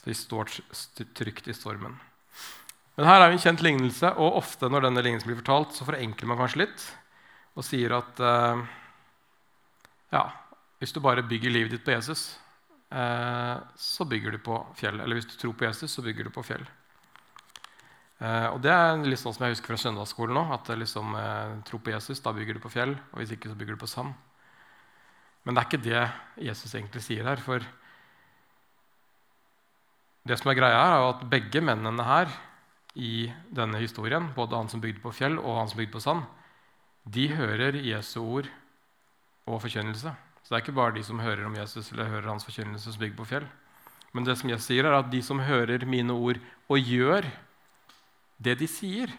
Så 0.00 0.08
de 0.08 0.16
står 0.16 0.56
trygt 1.20 1.52
i 1.52 1.56
stormen. 1.56 2.00
Men 2.96 3.06
her 3.06 3.20
er 3.20 3.28
jo 3.28 3.36
en 3.36 3.44
kjent 3.44 3.68
lignelse, 3.68 4.16
og 4.16 4.40
ofte 4.40 4.72
når 4.72 4.88
denne 4.88 5.04
lignelsen 5.04 5.28
blir 5.28 5.42
fortalt, 5.42 5.76
så 5.76 5.86
forenkler 5.86 6.32
man 6.32 6.40
kanskje 6.40 6.64
litt 6.64 6.88
og 7.58 7.66
sier 7.66 7.92
at 7.94 8.20
uh, 8.22 8.60
ja, 10.14 10.24
hvis 10.80 10.94
du 10.94 11.00
bare 11.02 11.26
bygger 11.26 11.52
livet 11.52 11.74
ditt 11.74 11.84
på 11.86 11.92
Jesus, 11.94 12.30
så 12.88 14.04
bygger 14.08 14.32
du 14.32 14.38
på 14.40 14.58
fjell. 14.78 15.00
Eller 15.04 15.18
hvis 15.18 15.26
du 15.28 15.34
tror 15.36 15.52
på 15.58 15.66
Jesus, 15.66 15.92
så 15.92 16.04
bygger 16.04 16.24
du 16.24 16.30
på 16.32 16.44
fjell. 16.46 16.62
Uh, 18.18 18.48
og 18.54 18.62
Det 18.64 18.72
er 18.72 19.02
litt 19.04 19.20
sånn 19.20 19.34
som 19.36 19.44
jeg 19.44 19.52
husker 19.58 19.74
fra 19.74 19.82
søndagsskolen 19.82 20.38
nå. 20.38 20.46
At 20.56 20.70
liksom, 20.72 21.12
tro 21.68 21.82
på 21.84 21.92
Jesus, 21.92 22.22
da 22.24 22.32
bygger 22.32 22.56
du 22.56 22.62
på 22.64 22.72
fjell. 22.72 22.96
Og 23.12 23.20
hvis 23.20 23.34
ikke, 23.36 23.52
så 23.52 23.58
bygger 23.60 23.76
du 23.76 23.82
på 23.82 23.90
sand. 23.92 24.16
Men 25.44 25.54
det 25.54 25.62
er 25.62 25.68
ikke 25.68 25.84
det 25.84 26.02
Jesus 26.48 26.74
egentlig 26.74 27.04
sier 27.04 27.28
her. 27.28 27.40
For 27.44 27.64
det 30.28 30.36
som 30.36 30.50
er 30.52 30.58
greia 30.58 30.76
her, 30.76 30.96
er 30.96 31.10
at 31.12 31.28
begge 31.30 31.62
mennene 31.64 32.04
her 32.04 32.32
i 32.98 33.30
denne 33.54 33.80
historien, 33.80 34.32
både 34.36 34.58
han 34.58 34.68
som 34.68 34.82
bygde 34.82 35.00
på 35.00 35.12
fjell, 35.14 35.38
og 35.38 35.60
han 35.60 35.70
som 35.70 35.80
bygde 35.80 35.94
på 35.94 36.02
sand, 36.04 36.26
de 37.08 37.28
hører 37.32 37.78
Jesu 37.80 38.18
ord 38.20 38.48
og 39.48 39.62
forkynnelse. 39.62 40.12
Så 40.48 40.54
det 40.54 40.62
er 40.62 40.62
ikke 40.64 40.78
bare 40.78 40.94
de 40.96 41.02
som 41.04 41.18
hører 41.20 41.44
om 41.44 41.56
Jesus 41.58 41.90
eller 41.92 42.08
hører 42.08 42.30
hans 42.30 42.46
forkynnelse, 42.48 42.88
som 42.88 43.02
bygger 43.02 43.18
på 43.18 43.26
fjell. 43.28 43.44
Men 44.16 44.24
det 44.24 44.38
som 44.40 44.48
jeg 44.48 44.62
sier, 44.64 44.86
er 44.88 44.94
at 44.96 45.10
de 45.12 45.18
som 45.20 45.42
hører 45.44 45.82
mine 45.84 46.14
ord 46.16 46.38
og 46.72 46.80
gjør 46.80 47.26
det 48.40 48.54
de 48.56 48.68
sier, 48.70 49.12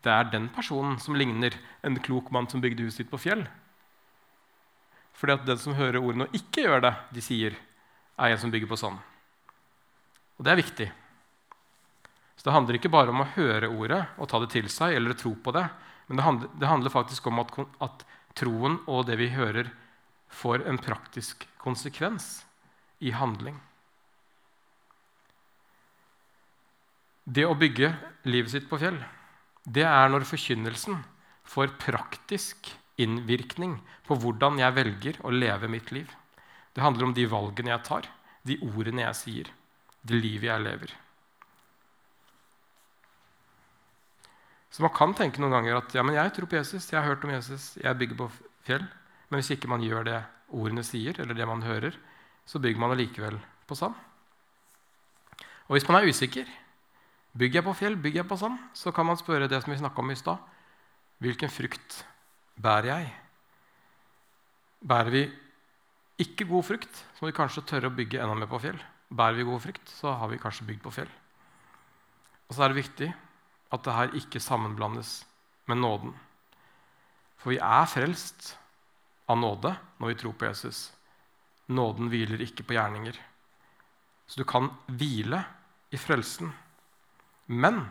det 0.00 0.14
er 0.14 0.30
den 0.32 0.46
personen 0.54 0.96
som 1.04 1.18
ligner 1.20 1.52
en 1.84 1.98
klok 2.00 2.30
mann 2.32 2.48
som 2.48 2.62
bygde 2.64 2.86
huset 2.86 3.02
sitt 3.02 3.10
på 3.10 3.20
fjell. 3.20 3.42
Fordi 5.20 5.34
at 5.36 5.44
den 5.50 5.60
som 5.60 5.76
hører 5.76 6.00
ordene 6.00 6.30
og 6.30 6.38
ikke 6.40 6.64
gjør 6.64 6.80
det 6.86 6.94
de 7.12 7.24
sier, 7.28 7.58
er 8.16 8.32
en 8.32 8.40
som 8.40 8.54
bygger 8.54 8.72
på 8.72 8.78
sand. 8.80 8.96
Og 10.38 10.46
det 10.48 10.54
er 10.54 10.62
viktig. 10.62 10.86
Så 12.38 12.48
Det 12.48 12.54
handler 12.54 12.78
ikke 12.78 12.94
bare 12.94 13.12
om 13.12 13.20
å 13.20 13.32
høre 13.34 13.68
ordet 13.68 14.00
og 14.16 14.30
ta 14.32 14.40
det 14.40 14.48
til 14.54 14.70
seg 14.72 14.96
eller 14.96 15.12
tro 15.12 15.34
på 15.34 15.52
det, 15.52 15.66
men 16.08 16.16
det 16.16 16.24
handler, 16.24 16.56
det 16.56 16.72
handler 16.72 16.94
faktisk 16.96 17.26
om 17.28 17.42
at, 17.42 17.52
at, 17.84 18.06
troen 18.38 18.78
og 18.86 19.04
det 19.04 19.18
vi 19.18 19.28
hører, 19.34 19.68
får 20.28 20.66
en 20.68 20.78
praktisk 20.78 21.46
konsekvens 21.58 22.44
i 22.98 23.12
handling. 23.14 23.58
Det 27.28 27.44
å 27.44 27.56
bygge 27.58 27.92
livet 28.28 28.54
sitt 28.54 28.68
på 28.70 28.78
fjell, 28.80 28.98
det 29.68 29.84
er 29.84 30.08
når 30.08 30.24
forkynnelsen 30.28 31.02
får 31.48 31.74
praktisk 31.80 32.70
innvirkning 32.98 33.78
på 34.08 34.16
hvordan 34.18 34.60
jeg 34.60 34.76
velger 34.76 35.18
å 35.24 35.32
leve 35.34 35.68
mitt 35.70 35.92
liv. 35.92 36.08
Det 36.72 36.84
handler 36.84 37.08
om 37.08 37.12
de 37.16 37.26
valgene 37.28 37.74
jeg 37.74 37.84
tar, 37.84 38.08
de 38.48 38.56
ordene 38.64 39.04
jeg 39.04 39.18
sier, 39.18 39.52
det 40.02 40.22
livet 40.22 40.48
jeg 40.48 40.64
lever. 40.64 40.94
Så 44.72 44.84
man 44.84 44.94
kan 44.94 45.14
tenke 45.16 45.40
noen 45.42 45.56
ganger 45.56 45.80
at 45.80 45.94
ja, 45.96 46.04
men 46.04 46.16
jeg 46.16 46.32
tror 46.36 46.48
på 46.48 46.58
Jesus, 46.58 46.88
jeg 46.92 47.00
har 47.00 47.08
hørt 47.08 47.24
om 47.26 47.32
Jesus, 47.32 47.72
jeg 47.80 47.98
bygger 47.98 48.18
på 48.20 48.30
fjell. 48.68 48.84
Men 49.28 49.40
hvis 49.40 49.52
ikke 49.54 49.70
man 49.70 49.84
gjør 49.84 50.06
det 50.08 50.18
ordene 50.48 50.84
sier, 50.86 51.16
eller 51.20 51.36
det 51.36 51.46
man 51.48 51.62
hører, 51.62 51.96
så 52.48 52.60
bygger 52.62 52.80
man 52.80 52.94
allikevel 52.94 53.36
på 53.68 53.76
sand. 53.76 53.96
Og 55.68 55.76
hvis 55.76 55.88
man 55.88 55.98
er 55.98 56.08
usikker, 56.08 56.48
bygger 57.36 57.60
jeg 57.60 57.66
på 57.66 57.76
fjell, 57.76 57.96
bygger 57.96 58.22
jeg 58.22 58.28
på 58.30 58.38
sand, 58.40 58.56
så 58.72 58.92
kan 58.92 59.06
man 59.06 59.20
spørre 59.20 59.50
det 59.50 59.60
som 59.62 59.72
vi 59.72 59.80
snakka 59.80 60.00
om 60.00 60.10
i 60.10 60.16
stad. 60.16 60.40
Hvilken 61.20 61.52
frukt 61.52 62.04
bærer 62.56 62.88
jeg? 62.88 63.10
Bærer 64.88 65.10
vi 65.12 65.24
ikke 66.18 66.46
god 66.48 66.64
frukt, 66.64 66.94
så 66.94 67.22
må 67.22 67.30
vi 67.30 67.36
kanskje 67.36 67.66
tørre 67.68 67.90
å 67.90 67.94
bygge 67.94 68.22
enda 68.22 68.34
mer 68.38 68.50
på 68.50 68.62
fjell. 68.62 68.78
Bærer 69.12 69.36
vi 69.36 69.46
god 69.48 69.60
frukt, 69.66 69.92
så 69.92 70.14
har 70.16 70.30
vi 70.32 70.40
kanskje 70.40 70.66
bygd 70.70 70.82
på 70.86 70.94
fjell. 70.94 71.10
Og 72.48 72.56
så 72.56 72.64
er 72.64 72.72
det 72.72 72.80
viktig 72.80 73.10
at 73.68 73.84
det 73.84 73.94
her 73.94 74.16
ikke 74.16 74.40
sammenblandes 74.40 75.20
med 75.68 75.82
nåden. 75.82 76.14
For 77.38 77.52
vi 77.52 77.60
er 77.60 77.86
frelst 77.90 78.54
av 79.28 79.38
nåde 79.38 79.74
når 80.00 80.12
vi 80.12 80.18
tror 80.22 80.36
på 80.38 80.48
Jesus. 80.48 80.88
Nåden 81.68 82.08
hviler 82.08 82.40
ikke 82.42 82.64
på 82.64 82.76
gjerninger. 82.76 83.16
Så 84.28 84.40
du 84.40 84.46
kan 84.48 84.70
hvile 84.88 85.42
i 85.92 86.00
frelsen. 86.00 86.52
Men 87.48 87.82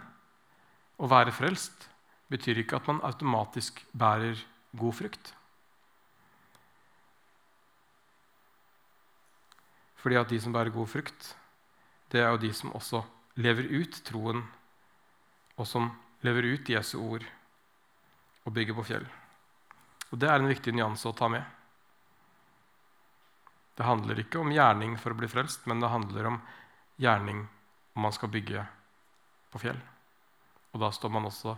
å 0.97 1.09
være 1.09 1.33
frelst 1.33 1.87
betyr 2.31 2.61
ikke 2.61 2.79
at 2.79 2.89
man 2.89 3.01
automatisk 3.05 3.83
bærer 3.93 4.39
god 4.77 4.97
frukt. 4.97 5.33
Fordi 9.97 10.17
at 10.19 10.29
de 10.29 10.39
som 10.41 10.53
bærer 10.53 10.73
god 10.73 10.89
frukt, 10.89 11.35
det 12.11 12.21
er 12.21 12.29
jo 12.31 12.41
de 12.41 12.51
som 12.55 12.73
også 12.77 13.01
lever 13.37 13.69
ut 13.81 14.01
troen 14.07 14.43
og 15.57 15.65
som 15.67 15.89
lever 16.25 16.53
ut 16.53 16.69
Jesu 16.69 16.97
ord 17.01 17.25
og 18.45 18.53
bygger 18.53 18.77
på 18.77 18.85
fjell. 18.87 19.07
Og 20.11 20.19
Det 20.19 20.29
er 20.29 20.39
en 20.39 20.49
viktig 20.49 20.73
nyanse 20.73 21.07
å 21.09 21.15
ta 21.15 21.27
med. 21.31 21.43
Det 23.77 23.85
handler 23.85 24.23
ikke 24.23 24.39
om 24.41 24.51
gjerning 24.51 24.95
for 24.97 25.13
å 25.13 25.19
bli 25.19 25.29
frelst, 25.29 25.67
men 25.69 25.83
det 25.83 25.91
handler 25.91 26.31
om 26.31 26.37
gjerning 26.97 27.43
om 27.93 28.05
man 28.07 28.15
skal 28.15 28.31
bygge 28.33 28.63
på 29.53 29.61
fjell. 29.61 29.77
Og 30.73 30.81
da 30.81 30.89
står 30.93 31.13
man 31.13 31.27
også 31.29 31.53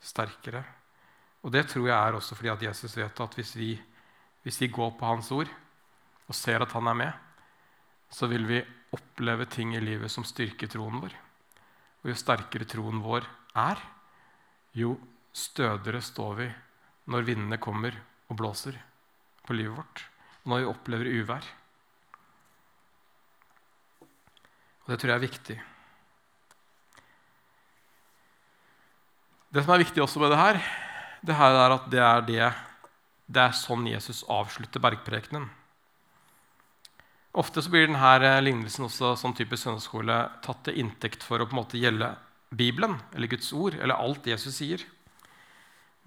sterkere. 0.00 0.62
Og 1.44 1.52
det 1.52 1.66
tror 1.68 1.88
jeg 1.88 1.96
er 1.96 2.16
også 2.16 2.36
fordi 2.36 2.52
at 2.52 2.64
Jesus 2.64 2.96
vet 2.96 3.20
at 3.24 3.36
hvis 3.36 3.52
vi, 3.56 3.74
hvis 4.44 4.60
vi 4.62 4.70
går 4.72 4.94
på 4.96 5.08
hans 5.08 5.30
ord 5.36 5.50
og 6.28 6.36
ser 6.36 6.62
at 6.62 6.72
han 6.76 6.88
er 6.88 6.96
med, 6.96 7.12
så 8.10 8.28
vil 8.30 8.46
vi 8.48 8.60
oppleve 8.96 9.46
ting 9.50 9.74
i 9.76 9.82
livet 9.82 10.10
som 10.12 10.24
styrker 10.26 10.70
troen 10.70 11.00
vår. 11.02 11.12
Og 12.02 12.10
jo 12.10 12.16
sterkere 12.16 12.66
troen 12.68 13.02
vår 13.04 13.26
er, 13.60 13.80
jo 14.76 14.96
stødigere 15.36 16.00
står 16.02 16.34
vi 16.40 16.48
når 17.10 17.26
vindene 17.26 17.58
kommer 17.62 17.96
og 18.30 18.38
blåser 18.38 18.76
på 19.46 19.56
livet 19.56 19.74
vårt, 19.80 20.04
og 20.44 20.52
når 20.52 20.62
vi 20.62 20.70
opplever 20.70 21.10
uvær. 21.10 21.46
Og 24.84 24.92
Det 24.92 24.98
tror 25.00 25.12
jeg 25.12 25.18
er 25.18 25.26
viktig. 25.26 25.58
Det 29.50 29.64
som 29.64 29.74
er 29.74 29.82
viktig 29.82 30.02
også 30.02 30.22
med 30.22 30.30
det 30.30 30.38
her, 30.38 30.60
det 31.26 31.36
her 31.36 31.56
er 31.58 31.74
at 31.74 31.88
det 31.90 32.02
er, 32.06 32.20
det, 32.26 32.44
det 33.26 33.42
er 33.42 33.56
sånn 33.58 33.88
Jesus 33.90 34.22
avslutter 34.30 34.82
bergprekenen. 34.82 35.48
Ofte 37.38 37.62
så 37.62 37.70
blir 37.70 37.86
denne 37.86 38.12
eh, 38.26 38.40
lignelsen 38.42 38.86
også 38.86 39.12
sånn 39.18 39.34
type 39.38 39.58
søndagsskole 39.58 40.16
tatt 40.42 40.64
til 40.66 40.80
inntekt 40.82 41.22
for 41.26 41.38
å 41.38 41.46
på 41.46 41.54
en 41.54 41.60
måte 41.60 41.78
gjelde 41.78 42.14
Bibelen 42.50 42.96
eller 43.14 43.30
Guds 43.30 43.52
ord 43.54 43.76
eller 43.78 43.98
alt 43.98 44.26
Jesus 44.26 44.56
sier. 44.58 44.82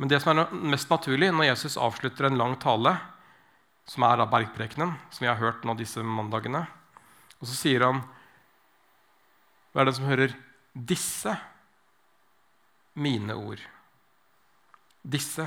Men 0.02 0.10
det 0.10 0.20
som 0.24 0.34
er 0.34 0.54
mest 0.74 0.90
naturlig 0.90 1.30
når 1.34 1.52
Jesus 1.52 1.78
avslutter 1.78 2.28
en 2.28 2.40
lang 2.40 2.56
tale, 2.62 2.96
som 3.86 4.06
er 4.08 4.20
da 4.20 4.28
bergprekenen, 4.30 4.96
som 5.12 5.26
vi 5.26 5.30
har 5.30 5.42
hørt 5.42 5.66
nå 5.68 5.76
disse 5.78 6.02
mandagene, 6.04 6.64
og 7.40 7.50
så 7.50 7.58
sier 7.58 7.84
han 7.84 8.00
Hva 9.74 9.84
er 9.84 9.90
det 9.90 9.96
som 9.98 10.08
hører 10.08 10.36
disse 10.74 11.34
mine 12.94 13.36
ord? 13.36 13.60
Disse. 15.04 15.46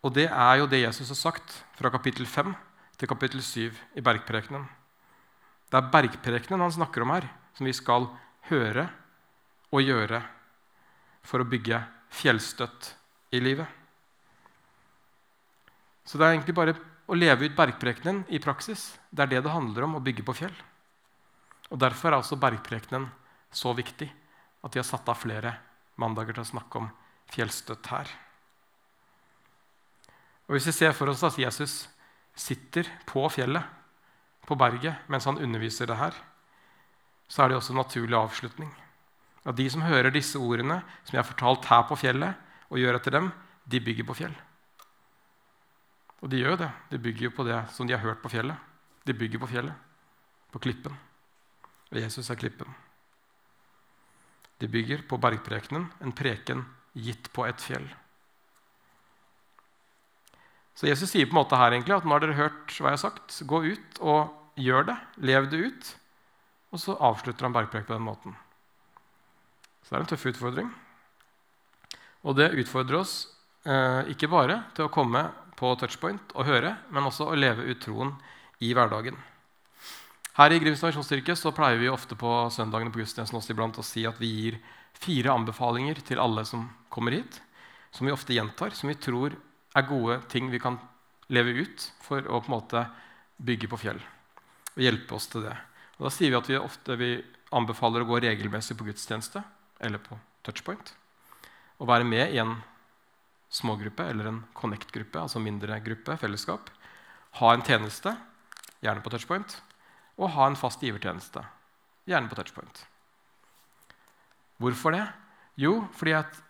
Og 0.00 0.14
det 0.16 0.30
er 0.30 0.60
jo 0.62 0.68
det 0.70 0.80
Jesus 0.80 1.10
har 1.12 1.18
sagt 1.18 1.58
fra 1.76 1.92
kapittel 1.92 2.24
5 2.24 2.54
til 2.96 3.10
kapittel 3.10 3.42
7 3.44 3.76
i 3.98 4.04
Bergprekenen. 4.04 4.64
Det 5.68 5.76
er 5.76 5.90
Bergprekenen 5.92 6.64
han 6.64 6.72
snakker 6.72 7.04
om 7.04 7.12
her, 7.12 7.28
som 7.54 7.68
vi 7.68 7.76
skal 7.76 8.08
høre 8.48 8.88
og 9.70 9.84
gjøre 9.84 10.22
for 11.26 11.42
å 11.42 11.50
bygge 11.50 11.82
fjellstøtt 12.10 12.94
i 13.34 13.40
livet. 13.42 13.66
Så 16.04 16.18
det 16.18 16.26
er 16.26 16.34
egentlig 16.34 16.56
bare 16.56 16.74
å 17.10 17.18
leve 17.18 17.46
ut 17.46 17.56
Bergprekenen 17.58 18.24
i 18.34 18.40
praksis. 18.42 18.98
Det 19.10 19.24
er 19.24 19.32
det 19.34 19.44
det 19.46 19.54
handler 19.54 19.86
om, 19.86 19.96
å 19.98 20.04
bygge 20.04 20.24
på 20.26 20.34
fjell. 20.42 20.54
Og 21.70 21.78
Derfor 21.78 22.10
er 22.10 22.18
også 22.18 22.38
Bergprekenen 22.40 23.08
så 23.54 23.74
viktig 23.74 24.08
at 24.60 24.72
de 24.72 24.80
har 24.82 24.86
satt 24.86 25.08
av 25.10 25.18
flere 25.18 25.54
mandager 26.00 26.36
til 26.36 26.44
å 26.44 26.50
snakke 26.52 26.82
om 26.82 26.90
fjellstøtt 27.30 27.90
her. 27.92 28.10
Og 30.48 30.56
Hvis 30.56 30.66
vi 30.70 30.74
ser 30.80 30.94
for 30.98 31.10
oss 31.12 31.22
at 31.26 31.38
Jesus 31.38 31.84
sitter 32.34 32.88
på 33.06 33.22
fjellet, 33.30 33.62
på 34.46 34.56
berget, 34.58 34.98
mens 35.06 35.28
han 35.28 35.38
underviser 35.38 35.86
det 35.86 35.98
her, 36.00 36.14
så 37.30 37.44
er 37.44 37.50
det 37.50 37.60
også 37.60 37.74
en 37.74 37.82
naturlig 37.84 38.18
avslutning. 38.18 38.70
At 39.48 39.56
de 39.56 39.66
som 39.72 39.84
hører 39.84 40.12
disse 40.12 40.38
ordene 40.38 40.80
som 41.04 41.14
jeg 41.14 41.22
har 41.22 41.30
fortalt 41.30 41.68
her 41.70 41.86
på 41.88 41.98
fjellet, 42.00 42.48
og 42.70 42.78
gjør 42.78 42.98
etter 43.00 43.16
dem, 43.16 43.30
de 43.70 43.80
bygger 43.82 44.06
på 44.06 44.16
fjell. 44.20 44.34
Og 46.20 46.30
de 46.30 46.42
gjør 46.42 46.58
det. 46.60 46.68
De 46.92 47.00
bygger 47.00 47.28
jo 47.28 47.36
på 47.38 47.46
det 47.48 47.62
som 47.74 47.88
de 47.88 47.96
har 47.96 48.04
hørt 48.04 48.20
på 48.22 48.30
fjellet. 48.32 48.56
De 49.08 49.16
bygger 49.16 49.40
på 49.40 49.48
fjellet, 49.50 49.74
på 50.52 50.60
klippen. 50.62 50.94
Og 51.90 51.98
Jesus 51.98 52.28
er 52.30 52.38
klippen. 52.38 52.68
De 54.60 54.68
bygger 54.68 55.06
på 55.08 55.16
bergprekenen, 55.16 55.88
en 56.04 56.12
preken 56.12 56.66
gitt 56.92 57.30
på 57.32 57.46
et 57.48 57.62
fjell. 57.64 57.86
Så 60.76 60.88
Jesus 60.88 61.10
sier 61.12 61.26
på 61.28 61.34
en 61.34 61.40
måte 61.40 61.58
her 61.60 61.72
egentlig 61.72 61.96
at 61.96 62.06
nå 62.06 62.14
har 62.14 62.22
dere 62.22 62.38
hørt 62.38 62.76
hva 62.76 62.92
jeg 62.92 62.98
har 62.98 63.02
sagt. 63.02 63.40
Gå 63.48 63.62
ut 63.72 63.98
og 64.00 64.60
gjør 64.60 64.86
det. 64.92 64.96
Lev 65.24 65.48
det 65.52 65.64
ut. 65.66 65.90
Og 66.70 66.80
så 66.80 66.94
avslutter 66.96 67.48
han 67.48 67.56
bergprek 67.56 67.88
på 67.88 67.96
den 67.96 68.06
måten. 68.06 68.36
Så 69.90 69.96
det 69.96 69.98
er 69.98 70.04
en 70.04 70.10
tøff 70.12 70.24
utfordring. 70.30 70.68
Og 72.22 72.36
det 72.38 72.52
utfordrer 72.62 73.00
oss 73.00 73.14
eh, 73.66 74.12
ikke 74.12 74.28
bare 74.30 74.60
til 74.76 74.86
å 74.86 74.92
komme 74.94 75.24
på 75.58 75.72
touchpoint 75.80 76.30
og 76.36 76.46
høre, 76.46 76.76
men 76.94 77.08
også 77.08 77.26
å 77.26 77.34
leve 77.34 77.66
ut 77.66 77.80
troen 77.82 78.12
i 78.62 78.70
hverdagen. 78.70 79.18
Her 80.38 80.54
i 80.54 80.60
Grimstad 80.62 80.92
misjonskirke 80.92 81.34
pleier 81.56 81.82
vi 81.82 81.90
ofte 81.90 82.14
på 82.14 82.30
søndagene 82.54 82.94
på 82.94 83.02
gudstjenesten 83.02 83.40
også 83.40 83.50
iblant 83.50 83.82
å 83.82 83.84
si 83.84 84.06
at 84.06 84.22
vi 84.22 84.30
gir 84.30 84.62
fire 84.94 85.34
anbefalinger 85.34 85.98
til 86.06 86.22
alle 86.22 86.46
som 86.46 86.68
kommer 86.88 87.18
hit, 87.18 87.42
som 87.90 88.06
vi 88.06 88.14
ofte 88.14 88.36
gjentar, 88.36 88.70
som 88.78 88.94
vi 88.94 88.94
tror 88.94 89.34
er 89.74 89.90
gode 89.90 90.20
ting 90.30 90.54
vi 90.54 90.62
kan 90.62 90.78
leve 91.34 91.66
ut 91.66 91.90
for 92.06 92.22
å 92.30 92.38
på 92.38 92.46
en 92.46 92.60
måte 92.60 92.86
bygge 93.42 93.74
på 93.74 93.82
fjell 93.88 93.98
og 93.98 94.84
hjelpe 94.86 95.18
oss 95.18 95.26
til 95.32 95.50
det. 95.50 95.56
Og 95.98 96.06
da 96.06 96.14
sier 96.14 96.30
vi 96.30 96.38
at 96.38 96.50
vi 96.54 96.62
ofte 96.62 97.00
vi 97.00 97.16
anbefaler 97.58 98.04
å 98.04 98.12
gå 98.12 98.22
regelmessig 98.22 98.78
på 98.78 98.86
gudstjeneste 98.86 99.42
eller 99.80 100.02
på 100.02 100.18
touchpoint. 100.46 100.92
Og 101.80 101.88
være 101.88 102.06
med 102.06 102.34
i 102.34 102.40
en 102.42 102.58
smågruppe 103.50 104.04
eller 104.06 104.30
en 104.30 104.42
connect-gruppe, 104.54 105.20
altså 105.20 105.42
mindre 105.42 105.80
gruppe, 105.84 106.16
fellesskap. 106.20 106.70
Ha 107.40 107.54
en 107.54 107.64
tjeneste, 107.66 108.12
gjerne 108.84 109.02
på 109.04 109.12
touchpoint, 109.12 109.56
og 110.20 110.32
ha 110.36 110.46
en 110.50 110.58
fast 110.58 110.82
givertjeneste, 110.84 111.42
gjerne 112.10 112.30
på 112.30 112.38
touchpoint. 112.38 112.84
Hvorfor 114.60 114.94
det? 114.94 115.06
Jo, 115.60 115.80
fordi 115.96 116.14
at 116.18 116.40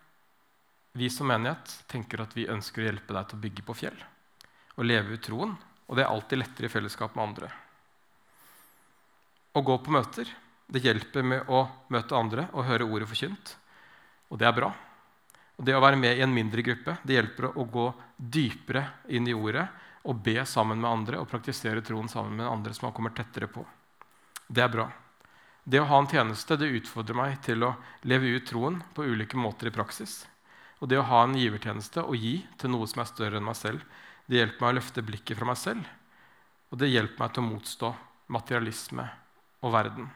vi 0.99 1.07
som 1.09 1.29
menighet 1.31 1.77
tenker 1.91 2.23
at 2.23 2.33
vi 2.35 2.49
ønsker 2.51 2.83
å 2.83 2.89
hjelpe 2.89 3.15
deg 3.15 3.29
til 3.29 3.39
å 3.39 3.43
bygge 3.45 3.63
på 3.67 3.77
fjell 3.79 3.99
og 4.75 4.87
leve 4.87 5.15
ut 5.15 5.23
troen. 5.23 5.53
Og 5.87 5.97
det 5.97 6.05
er 6.05 6.11
alltid 6.11 6.39
lettere 6.39 6.67
i 6.67 6.71
fellesskap 6.71 7.15
med 7.15 7.23
andre. 7.25 7.49
Å 9.51 9.63
gå 9.67 9.75
på 9.83 9.91
møter 9.91 10.29
det 10.71 10.79
hjelper 10.85 11.25
med 11.27 11.49
å 11.51 11.65
møte 11.91 12.15
andre 12.15 12.47
og 12.55 12.65
høre 12.69 12.87
ordet 12.87 13.09
forkynt. 13.11 13.55
Og 14.31 14.39
det 14.39 14.47
er 14.47 14.55
bra. 14.55 14.71
Og 15.59 15.65
det 15.67 15.75
å 15.75 15.83
være 15.83 15.99
med 15.99 16.17
i 16.17 16.23
en 16.23 16.31
mindre 16.33 16.63
gruppe 16.63 16.95
det 17.03 17.17
hjelper 17.17 17.51
å 17.51 17.65
gå 17.67 17.89
dypere 18.15 18.85
inn 19.11 19.27
i 19.27 19.35
ordet 19.35 19.67
og 20.07 20.23
be 20.23 20.39
sammen 20.47 20.79
med 20.81 20.89
andre 20.89 21.19
og 21.21 21.27
praktisere 21.29 21.83
troen 21.85 22.09
sammen 22.09 22.39
med 22.39 22.47
andre 22.47 22.73
som 22.73 22.87
man 22.87 22.95
kommer 22.95 23.13
tettere 23.13 23.51
på. 23.51 23.65
Det 24.47 24.63
er 24.63 24.71
bra. 24.71 24.87
Det 25.63 25.81
å 25.81 25.89
ha 25.91 25.99
en 26.01 26.09
tjeneste 26.09 26.57
det 26.57 26.71
utfordrer 26.79 27.19
meg 27.19 27.35
til 27.45 27.67
å 27.67 27.75
leve 28.09 28.31
ut 28.33 28.47
troen 28.49 28.79
på 28.95 29.05
ulike 29.05 29.37
måter 29.37 29.69
i 29.69 29.75
praksis. 29.75 30.23
Og 30.81 30.89
det 30.89 30.97
å 30.97 31.05
ha 31.05 31.25
en 31.27 31.37
givertjeneste 31.37 32.01
og 32.01 32.17
gi 32.17 32.39
til 32.57 32.73
noe 32.73 32.87
som 32.89 33.03
er 33.03 33.11
større 33.11 33.37
enn 33.37 33.45
meg 33.45 33.59
selv, 33.59 33.83
det 34.25 34.39
hjelper 34.39 34.63
meg 34.63 34.71
å 34.71 34.77
løfte 34.79 35.05
blikket 35.05 35.37
fra 35.37 35.51
meg 35.51 35.59
selv. 35.61 35.85
Og 36.71 36.81
det 36.81 36.89
hjelper 36.89 37.21
meg 37.21 37.35
til 37.35 37.43
å 37.43 37.51
motstå 37.51 37.93
materialisme 38.31 39.05
og 39.61 39.75
verden. 39.75 40.09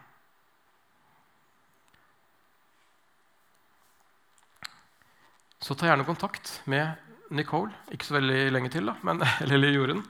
Så 5.66 5.74
ta 5.74 5.88
gjerne 5.90 6.06
kontakt 6.06 6.62
med 6.70 6.92
Nicole. 7.34 7.74
Ikke 7.90 8.06
så 8.06 8.20
veldig 8.20 8.52
lenge 8.54 8.70
til, 8.70 8.86
da, 8.86 8.94
men, 9.02 9.24
eller 9.42 9.72
Jorunn. 9.74 10.04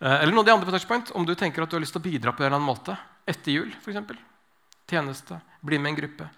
Eh, 0.00 0.14
eller 0.22 0.32
noen 0.32 0.40
av 0.40 0.46
de 0.48 0.52
andre 0.54 0.68
på 0.70 0.72
Touchpoint, 0.72 1.10
om 1.12 1.26
du 1.28 1.34
tenker 1.36 1.60
at 1.60 1.68
du 1.68 1.76
har 1.76 1.82
lyst 1.84 1.92
til 1.92 2.00
å 2.00 2.06
bidra 2.06 2.32
på 2.32 2.40
en 2.40 2.46
eller 2.48 2.56
annen 2.56 2.70
måte. 2.70 2.94
Etter 3.28 3.52
jul, 3.52 3.74
f.eks. 3.82 4.22
Tjeneste. 4.88 5.36
Bli 5.60 5.76
med 5.76 5.92
en 5.92 5.98
gruppe. 5.98 6.28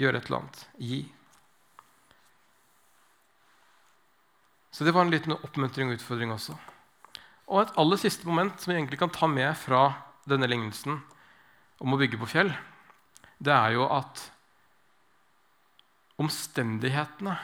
Gjøre 0.00 0.22
et 0.22 0.30
eller 0.30 0.38
annet. 0.38 0.62
Gi. 0.80 1.00
Så 4.72 4.86
det 4.88 4.94
var 4.96 5.04
en 5.04 5.12
liten 5.12 5.36
oppmuntring 5.36 5.92
og 5.92 5.98
utfordring 5.98 6.32
også. 6.32 6.56
Og 7.52 7.60
et 7.62 7.74
aller 7.82 8.00
siste 8.00 8.28
moment 8.28 8.56
som 8.56 8.72
vi 8.72 8.78
egentlig 8.78 9.00
kan 9.02 9.12
ta 9.12 9.28
med 9.28 9.52
fra 9.60 9.90
denne 10.28 10.48
lignelsen 10.48 10.96
om 11.84 11.92
å 11.92 12.00
bygge 12.00 12.20
på 12.20 12.30
fjell, 12.32 12.54
det 13.44 13.52
er 13.52 13.76
jo 13.76 13.84
at 13.92 14.24
omstendighetene 16.20 17.36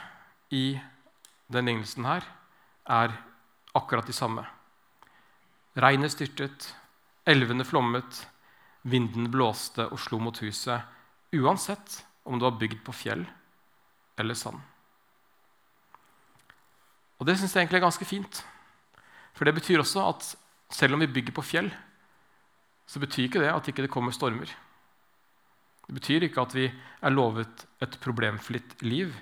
i 0.53 0.65
denne 1.49 1.71
lignelsen 1.71 2.05
her 2.05 2.25
er 2.89 3.15
akkurat 3.73 4.07
de 4.07 4.13
samme. 4.15 4.43
Regnet 5.73 6.13
styrtet, 6.13 6.67
elvene 7.25 7.65
flommet, 7.65 8.27
vinden 8.83 9.31
blåste 9.33 9.87
og 9.89 10.01
slo 10.01 10.19
mot 10.21 10.37
huset, 10.43 10.83
uansett 11.33 12.03
om 12.29 12.37
det 12.37 12.45
var 12.45 12.59
bygd 12.61 12.83
på 12.85 12.93
fjell 12.93 13.23
eller 14.19 14.37
sand. 14.37 14.59
Og 17.17 17.27
det 17.27 17.37
syns 17.39 17.55
jeg 17.55 17.63
egentlig 17.63 17.79
er 17.79 17.87
ganske 17.87 18.05
fint. 18.07 18.43
For 19.33 19.47
det 19.47 19.55
betyr 19.57 19.81
også 19.81 20.05
at 20.11 20.27
selv 20.73 20.97
om 20.97 21.01
vi 21.01 21.09
bygger 21.09 21.33
på 21.33 21.45
fjell, 21.45 21.71
så 22.85 22.99
betyr 22.99 23.29
ikke 23.29 23.41
det 23.41 23.49
at 23.49 23.67
ikke 23.67 23.81
det 23.81 23.87
ikke 23.87 23.95
kommer 23.95 24.13
stormer. 24.13 24.49
Det 25.87 25.95
betyr 25.97 26.27
ikke 26.27 26.43
at 26.43 26.55
vi 26.55 26.67
er 26.67 27.13
lovet 27.13 27.65
et 27.83 27.95
problemfritt 28.03 28.75
liv, 28.83 29.13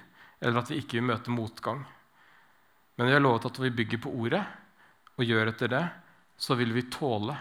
eller 0.41 0.61
at 0.61 0.71
vi 0.71 0.79
ikke 0.81 0.97
vil 0.97 1.07
møte 1.11 1.33
motgang. 1.33 1.83
Men 2.97 3.07
vi 3.07 3.13
har 3.13 3.23
lovet 3.23 3.45
at 3.47 3.59
vi 3.61 3.73
bygger 3.73 4.01
på 4.03 4.11
ordet 4.11 4.41
og 5.15 5.25
gjør 5.25 5.51
etter 5.53 5.71
det, 5.71 5.83
så 6.41 6.57
vil 6.57 6.73
vi 6.73 6.87
tåle 6.89 7.37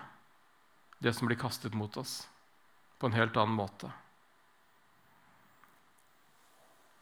det 1.01 1.15
som 1.17 1.29
blir 1.29 1.41
kastet 1.41 1.75
mot 1.75 1.97
oss, 1.97 2.29
på 3.01 3.09
en 3.09 3.17
helt 3.17 3.37
annen 3.41 3.57
måte. 3.57 3.89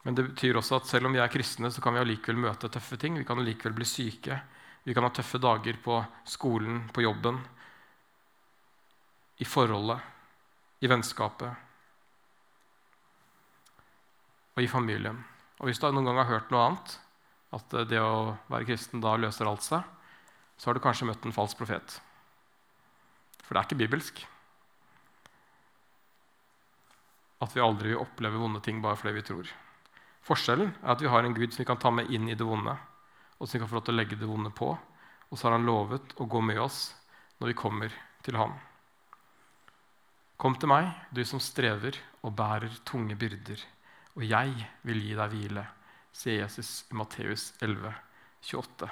Men 0.07 0.15
det 0.15 0.29
betyr 0.29 0.55
også 0.55 0.79
at 0.79 0.87
selv 0.87 1.09
om 1.09 1.13
vi 1.13 1.19
er 1.19 1.31
kristne, 1.31 1.71
så 1.71 1.83
kan 1.83 1.93
vi 1.93 1.99
allikevel 1.99 2.39
møte 2.39 2.71
tøffe 2.71 2.95
ting. 2.97 3.19
Vi 3.19 3.27
kan 3.27 3.41
allikevel 3.41 3.75
bli 3.75 3.87
syke. 3.87 4.39
Vi 4.87 4.95
kan 4.95 5.03
ha 5.03 5.11
tøffe 5.11 5.41
dager 5.43 5.75
på 5.83 5.99
skolen, 6.23 6.85
på 6.95 7.03
jobben, 7.03 7.41
i 9.39 9.47
forholdet, 9.47 9.99
i 10.79 10.87
vennskapet 10.87 11.65
og 14.55 14.63
i 14.63 14.71
familien. 14.71 15.19
Og 15.59 15.67
hvis 15.67 15.79
du 15.79 15.87
noen 15.91 16.07
gang 16.07 16.19
har 16.21 16.29
hørt 16.29 16.51
noe 16.53 16.65
annet, 16.69 16.97
at 17.55 17.73
det 17.89 17.99
å 17.99 18.35
være 18.51 18.67
kristen 18.69 19.01
da 19.03 19.15
løser 19.19 19.49
alt 19.49 19.65
seg, 19.65 19.83
så 20.59 20.69
har 20.69 20.77
du 20.77 20.83
kanskje 20.83 21.07
møtt 21.09 21.25
en 21.25 21.35
falsk 21.35 21.59
profet. 21.59 21.97
For 23.43 23.55
det 23.55 23.61
er 23.61 23.67
ikke 23.67 23.79
bibelsk. 23.79 24.21
At 27.43 27.55
vi 27.55 27.63
aldri 27.63 27.93
vil 27.93 28.03
oppleve 28.03 28.39
vonde 28.39 28.61
ting 28.63 28.81
bare 28.83 28.99
fordi 28.99 29.15
vi 29.17 29.25
tror. 29.25 29.51
Forskjellen 30.27 30.73
er 30.83 30.93
at 30.93 31.01
vi 31.01 31.09
har 31.09 31.25
en 31.25 31.35
Gud 31.35 31.55
som 31.55 31.63
vi 31.63 31.67
kan 31.67 31.79
ta 31.81 31.91
med 31.95 32.11
inn 32.13 32.27
i 32.29 32.37
det 32.37 32.45
vonde, 32.45 32.75
og 33.39 33.47
som 33.47 33.55
vi 33.55 33.63
kan 33.63 33.71
få 33.71 33.79
lov 33.79 33.87
til 33.87 33.95
å 33.95 33.99
legge 33.99 34.19
det 34.19 34.29
vonde 34.29 34.51
på. 34.53 34.73
Og 35.29 35.37
så 35.37 35.47
har 35.47 35.57
han 35.57 35.67
lovet 35.67 36.13
å 36.19 36.27
gå 36.29 36.41
med 36.43 36.59
oss 36.61 36.89
når 37.39 37.53
vi 37.53 37.57
kommer 37.57 37.95
til 38.25 38.37
ham. 38.37 38.53
Kom 40.39 40.55
til 40.59 40.71
meg, 40.71 40.91
du 41.11 41.23
som 41.27 41.41
strever 41.43 41.97
og 42.23 42.35
bærer 42.35 42.71
tunge 42.87 43.15
byrder, 43.19 43.63
og 44.17 44.25
jeg 44.25 44.69
vil 44.87 45.03
gi 45.03 45.15
deg 45.17 45.33
hvile, 45.33 45.65
sier 46.15 46.41
Jesus 46.41 46.83
i 46.89 46.97
Matteus 46.97 47.51
11, 47.61 47.93
28. 48.49 48.89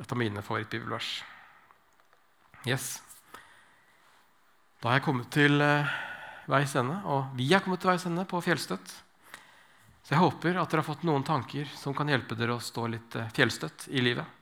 Et 0.00 0.12
av 0.12 0.20
mine 0.20 0.42
favorittbibelvers. 0.44 1.08
Yes. 2.68 2.98
Da 4.80 4.90
har 4.90 5.00
jeg 5.00 5.06
kommet 5.08 5.30
til 5.32 5.60
eh, 5.64 5.88
veis 6.48 6.74
ende, 6.78 7.00
og 7.08 7.32
vi 7.36 7.48
er 7.52 7.64
kommet 7.64 7.82
til 7.82 7.92
veis 7.92 8.06
ende 8.08 8.26
på 8.28 8.40
fjellstøtt. 8.44 8.92
Så 10.00 10.14
jeg 10.14 10.22
håper 10.22 10.56
at 10.56 10.70
dere 10.72 10.80
har 10.80 10.88
fått 10.88 11.04
noen 11.08 11.24
tanker 11.26 11.68
som 11.76 11.96
kan 11.96 12.08
hjelpe 12.08 12.36
dere 12.38 12.56
å 12.56 12.64
stå 12.64 12.86
litt 12.92 13.16
eh, 13.16 13.32
fjellstøtt 13.36 13.88
i 13.92 14.04
livet. 14.04 14.38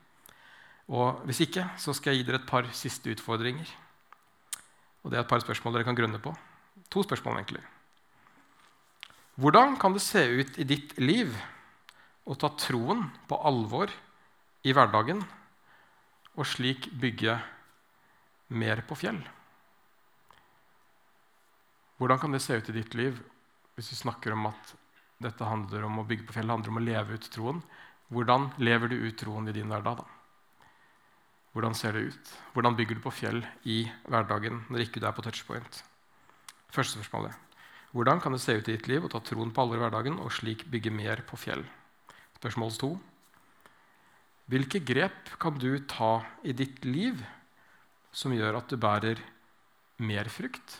Og 0.88 1.24
hvis 1.28 1.42
ikke, 1.44 1.66
så 1.76 1.92
skal 1.96 2.14
jeg 2.14 2.22
gi 2.22 2.28
dere 2.30 2.40
et 2.40 2.48
par 2.48 2.68
siste 2.76 3.10
utfordringer. 3.12 3.68
Og 5.04 5.10
det 5.10 5.18
er 5.18 5.26
et 5.26 5.30
par 5.30 5.42
spørsmål 5.42 5.76
dere 5.76 5.88
kan 5.88 5.98
grunne 5.98 6.20
på. 6.22 6.32
To 6.88 7.04
spørsmål, 7.04 7.42
egentlig. 7.42 7.64
Hvordan 9.38 9.76
kan 9.78 9.94
det 9.94 10.02
se 10.02 10.18
ut 10.18 10.56
i 10.58 10.64
ditt 10.66 10.96
liv 10.98 11.30
å 12.26 12.34
ta 12.34 12.50
troen 12.58 13.04
på 13.30 13.36
alvor 13.46 13.92
i 14.66 14.74
hverdagen 14.74 15.20
og 16.34 16.48
slik 16.50 16.88
bygge 16.90 17.36
mer 18.58 18.82
på 18.88 18.98
fjell? 18.98 19.20
Hvordan 22.02 22.18
kan 22.18 22.34
det 22.34 22.42
se 22.42 22.58
ut 22.58 22.72
i 22.72 22.76
ditt 22.80 22.98
liv 22.98 23.22
hvis 23.78 23.92
vi 23.94 24.02
snakker 24.02 24.34
om 24.34 24.50
at 24.50 24.74
dette 25.22 25.46
handler 25.46 25.86
om 25.86 26.02
å 26.02 26.06
bygge 26.06 26.26
på 26.26 26.34
fjellet, 26.34 26.56
handler 26.58 26.74
om 26.74 26.82
å 26.82 26.86
leve 26.90 27.14
ut 27.14 27.30
troen? 27.30 27.62
Hvordan 28.10 28.52
lever 28.58 28.90
du 28.90 29.00
ut 29.06 29.18
troen 29.22 29.46
i 29.46 29.54
din 29.54 29.70
hverdag? 29.70 30.02
da? 30.02 30.66
Hvordan 31.54 31.78
ser 31.78 31.94
det 31.94 32.08
ut? 32.10 32.38
Hvordan 32.54 32.74
bygger 32.78 32.98
du 32.98 33.06
på 33.06 33.14
fjell 33.22 33.44
i 33.70 33.84
hverdagen 34.10 34.64
når 34.66 34.88
ikke 34.88 34.98
du 34.98 35.06
er 35.06 35.14
på 35.14 35.22
touchpoint? 35.26 35.84
Første 36.74 36.98
spørsmålet. 36.98 37.47
Hvordan 37.96 38.20
kan 38.20 38.34
det 38.34 38.42
se 38.42 38.52
ut 38.58 38.66
i 38.68 38.74
ditt 38.76 38.88
liv 38.90 39.04
å 39.04 39.08
ta 39.08 39.20
troen 39.24 39.52
på 39.54 39.62
alvor 39.64 39.78
i 39.78 39.82
hverdagen 39.82 40.18
og 40.20 40.32
slik 40.36 40.66
bygge 40.68 40.92
mer 40.92 41.22
på 41.28 41.38
fjell? 41.40 41.64
Spørsmål 42.36 42.74
to. 42.76 42.90
Hvilke 44.48 44.80
grep 44.84 45.32
kan 45.40 45.56
du 45.60 45.70
ta 45.88 46.20
i 46.44 46.52
ditt 46.56 46.84
liv 46.84 47.20
som 48.12 48.32
gjør 48.32 48.60
at 48.60 48.68
du 48.68 48.76
bærer 48.80 49.20
mer 50.04 50.28
frukt 50.32 50.78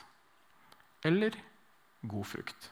eller 1.05 1.37
god 2.05 2.29
frukt? 2.29 2.69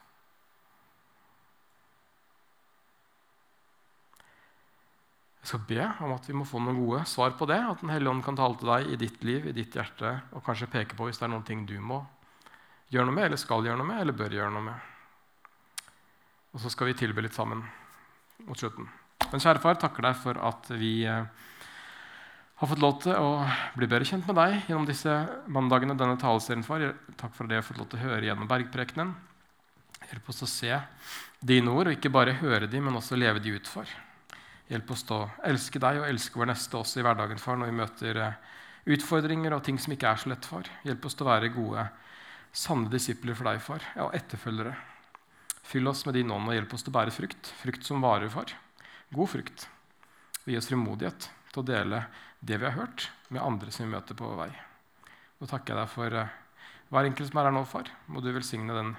Jeg 5.40 5.52
skal 5.52 5.66
be 5.68 5.82
om 6.02 6.12
at 6.12 6.28
vi 6.28 6.34
må 6.36 6.44
få 6.44 6.60
noen 6.60 6.80
gode 6.82 7.04
svar 7.06 7.36
på 7.38 7.46
det. 7.46 7.60
At 7.62 7.80
Den 7.80 7.92
hellige 7.94 8.10
ånd 8.10 8.24
kan 8.26 8.36
tale 8.36 8.58
til 8.58 8.68
deg 8.68 8.88
i 8.90 9.00
ditt 9.00 9.24
liv, 9.24 9.46
i 9.46 9.54
ditt 9.54 9.76
hjerte, 9.78 10.16
og 10.34 10.42
kanskje 10.44 10.68
peke 10.72 10.98
på 10.98 11.06
hvis 11.06 11.22
det 11.22 11.28
er 11.28 11.32
noen 11.36 11.46
ting 11.46 11.62
du 11.68 11.78
må 11.80 12.02
gjøre 12.92 13.08
noe 13.08 13.16
med, 13.16 13.28
eller 13.28 13.40
skal 13.40 13.66
gjøre 13.66 13.80
noe 13.80 13.88
med, 13.88 14.02
eller 14.02 14.16
bør 14.16 14.36
gjøre 14.36 14.52
noe 14.54 14.68
med. 14.68 14.92
Og 16.54 16.62
så 16.62 16.72
skal 16.72 16.90
vi 16.90 16.96
tilbe 16.98 17.24
litt 17.24 17.36
sammen 17.36 17.64
mot 18.46 18.58
slutten. 18.58 18.88
Men 19.30 19.42
kjære 19.42 19.62
far, 19.62 19.78
takker 19.80 20.06
deg 20.06 20.18
for 20.20 20.38
at 20.48 20.70
vi 20.78 20.92
eh, 21.08 21.26
har 22.56 22.70
fått 22.70 22.80
lov 22.80 23.00
til 23.02 23.16
å 23.18 23.42
bli 23.76 23.88
bedre 23.90 24.06
kjent 24.08 24.28
med 24.28 24.38
deg 24.38 24.54
gjennom 24.68 24.86
disse 24.88 25.12
mandagene 25.52 25.96
denne 25.98 26.16
taleserien, 26.20 26.64
far. 26.64 26.84
Takk 27.18 27.34
for 27.36 27.44
at 27.44 27.52
jeg 27.52 27.60
har 27.60 27.66
fått 27.66 27.80
lov 27.82 27.90
til 27.92 28.00
å 28.00 28.06
høre 28.06 28.28
gjennom 28.28 28.48
bergprekenen. 28.48 29.12
Hjelp 30.06 30.30
oss 30.30 30.44
å 30.46 30.48
se 30.48 30.72
dine 31.40 31.72
ord, 31.72 31.90
og 31.90 31.96
ikke 31.96 32.12
bare 32.14 32.38
høre 32.38 32.68
dem, 32.70 32.86
men 32.86 32.96
også 32.96 33.18
leve 33.18 33.42
de 33.42 33.56
ut 33.58 33.68
for. 33.68 33.90
Hjelp 34.70 34.90
oss 34.94 35.04
til 35.06 35.18
å 35.18 35.28
elske 35.46 35.82
deg 35.82 36.00
og 36.00 36.08
elske 36.08 36.40
vår 36.40 36.50
neste 36.52 36.78
også 36.78 37.00
i 37.00 37.06
hverdagen, 37.06 37.40
far, 37.42 37.58
når 37.60 37.70
vi 37.70 37.78
møter 37.82 38.22
eh, 38.22 38.40
utfordringer 38.96 39.54
og 39.56 39.64
ting 39.66 39.78
som 39.82 39.92
ikke 39.94 40.08
er 40.10 40.22
så 40.22 40.32
lett, 40.32 40.48
far. 40.48 40.70
Hjelp 40.86 41.06
oss 41.06 41.18
til 41.18 41.26
å 41.26 41.32
være 41.34 41.52
gode, 41.54 41.86
sanne 42.56 42.90
disipler 42.92 43.36
for 43.36 43.48
deg, 43.50 43.60
far, 43.62 43.84
ja, 43.96 44.08
etterfølgere. 44.16 44.74
Fyll 45.66 45.88
oss 45.90 46.04
med 46.06 46.16
din 46.16 46.30
ånd 46.32 46.48
og 46.48 46.54
hjelp 46.56 46.76
oss 46.76 46.86
til 46.86 46.92
å 46.94 46.96
bære 46.96 47.14
frukt. 47.14 47.50
Frukt 47.60 47.86
som 47.86 48.04
varer, 48.04 48.30
far. 48.32 48.54
God 49.12 49.30
frukt. 49.32 49.66
Og 50.44 50.52
gi 50.52 50.58
oss 50.60 50.70
frimodighet 50.70 51.28
til 51.52 51.62
å 51.62 51.66
dele 51.66 52.04
det 52.40 52.60
vi 52.60 52.68
har 52.68 52.76
hørt, 52.78 53.08
med 53.28 53.42
andre 53.42 53.72
som 53.74 53.86
vi 53.86 53.92
møter 53.96 54.16
på 54.16 54.28
vei. 54.38 54.50
Nå 55.40 55.48
takker 55.50 55.74
jeg 55.74 55.80
deg 55.82 55.92
for 55.92 56.16
uh, 56.16 56.36
hver 56.94 57.08
enkelt 57.08 57.28
som 57.28 57.40
er 57.40 57.48
her 57.48 57.56
nå, 57.56 57.64
far. 57.68 57.90
Må 58.06 58.22
du 58.22 58.30
velsigne 58.32 58.76
den 58.76 58.94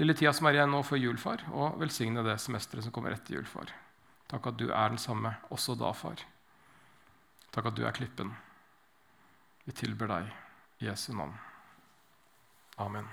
lille 0.00 0.16
tida 0.16 0.32
som 0.34 0.48
er 0.48 0.58
igjen 0.58 0.72
nå 0.72 0.80
før 0.86 1.02
jul, 1.02 1.18
far, 1.20 1.44
og 1.52 1.76
velsigne 1.82 2.24
det 2.26 2.38
semesteret 2.42 2.86
som 2.86 2.94
kommer 2.94 3.14
etter 3.14 3.36
jul, 3.36 3.46
far. 3.48 3.70
Takk 4.32 4.50
at 4.50 4.58
du 4.60 4.68
er 4.70 4.94
den 4.94 5.00
samme 5.00 5.36
også 5.54 5.76
da, 5.78 5.92
far. 5.96 6.24
Takk 7.54 7.70
at 7.70 7.78
du 7.78 7.84
er 7.86 7.96
klippen. 7.96 8.32
Vi 9.68 9.76
tilber 9.76 10.10
deg 10.10 10.32
Jesu 10.88 11.12
navn. 11.12 11.36
Amen. 12.78 13.04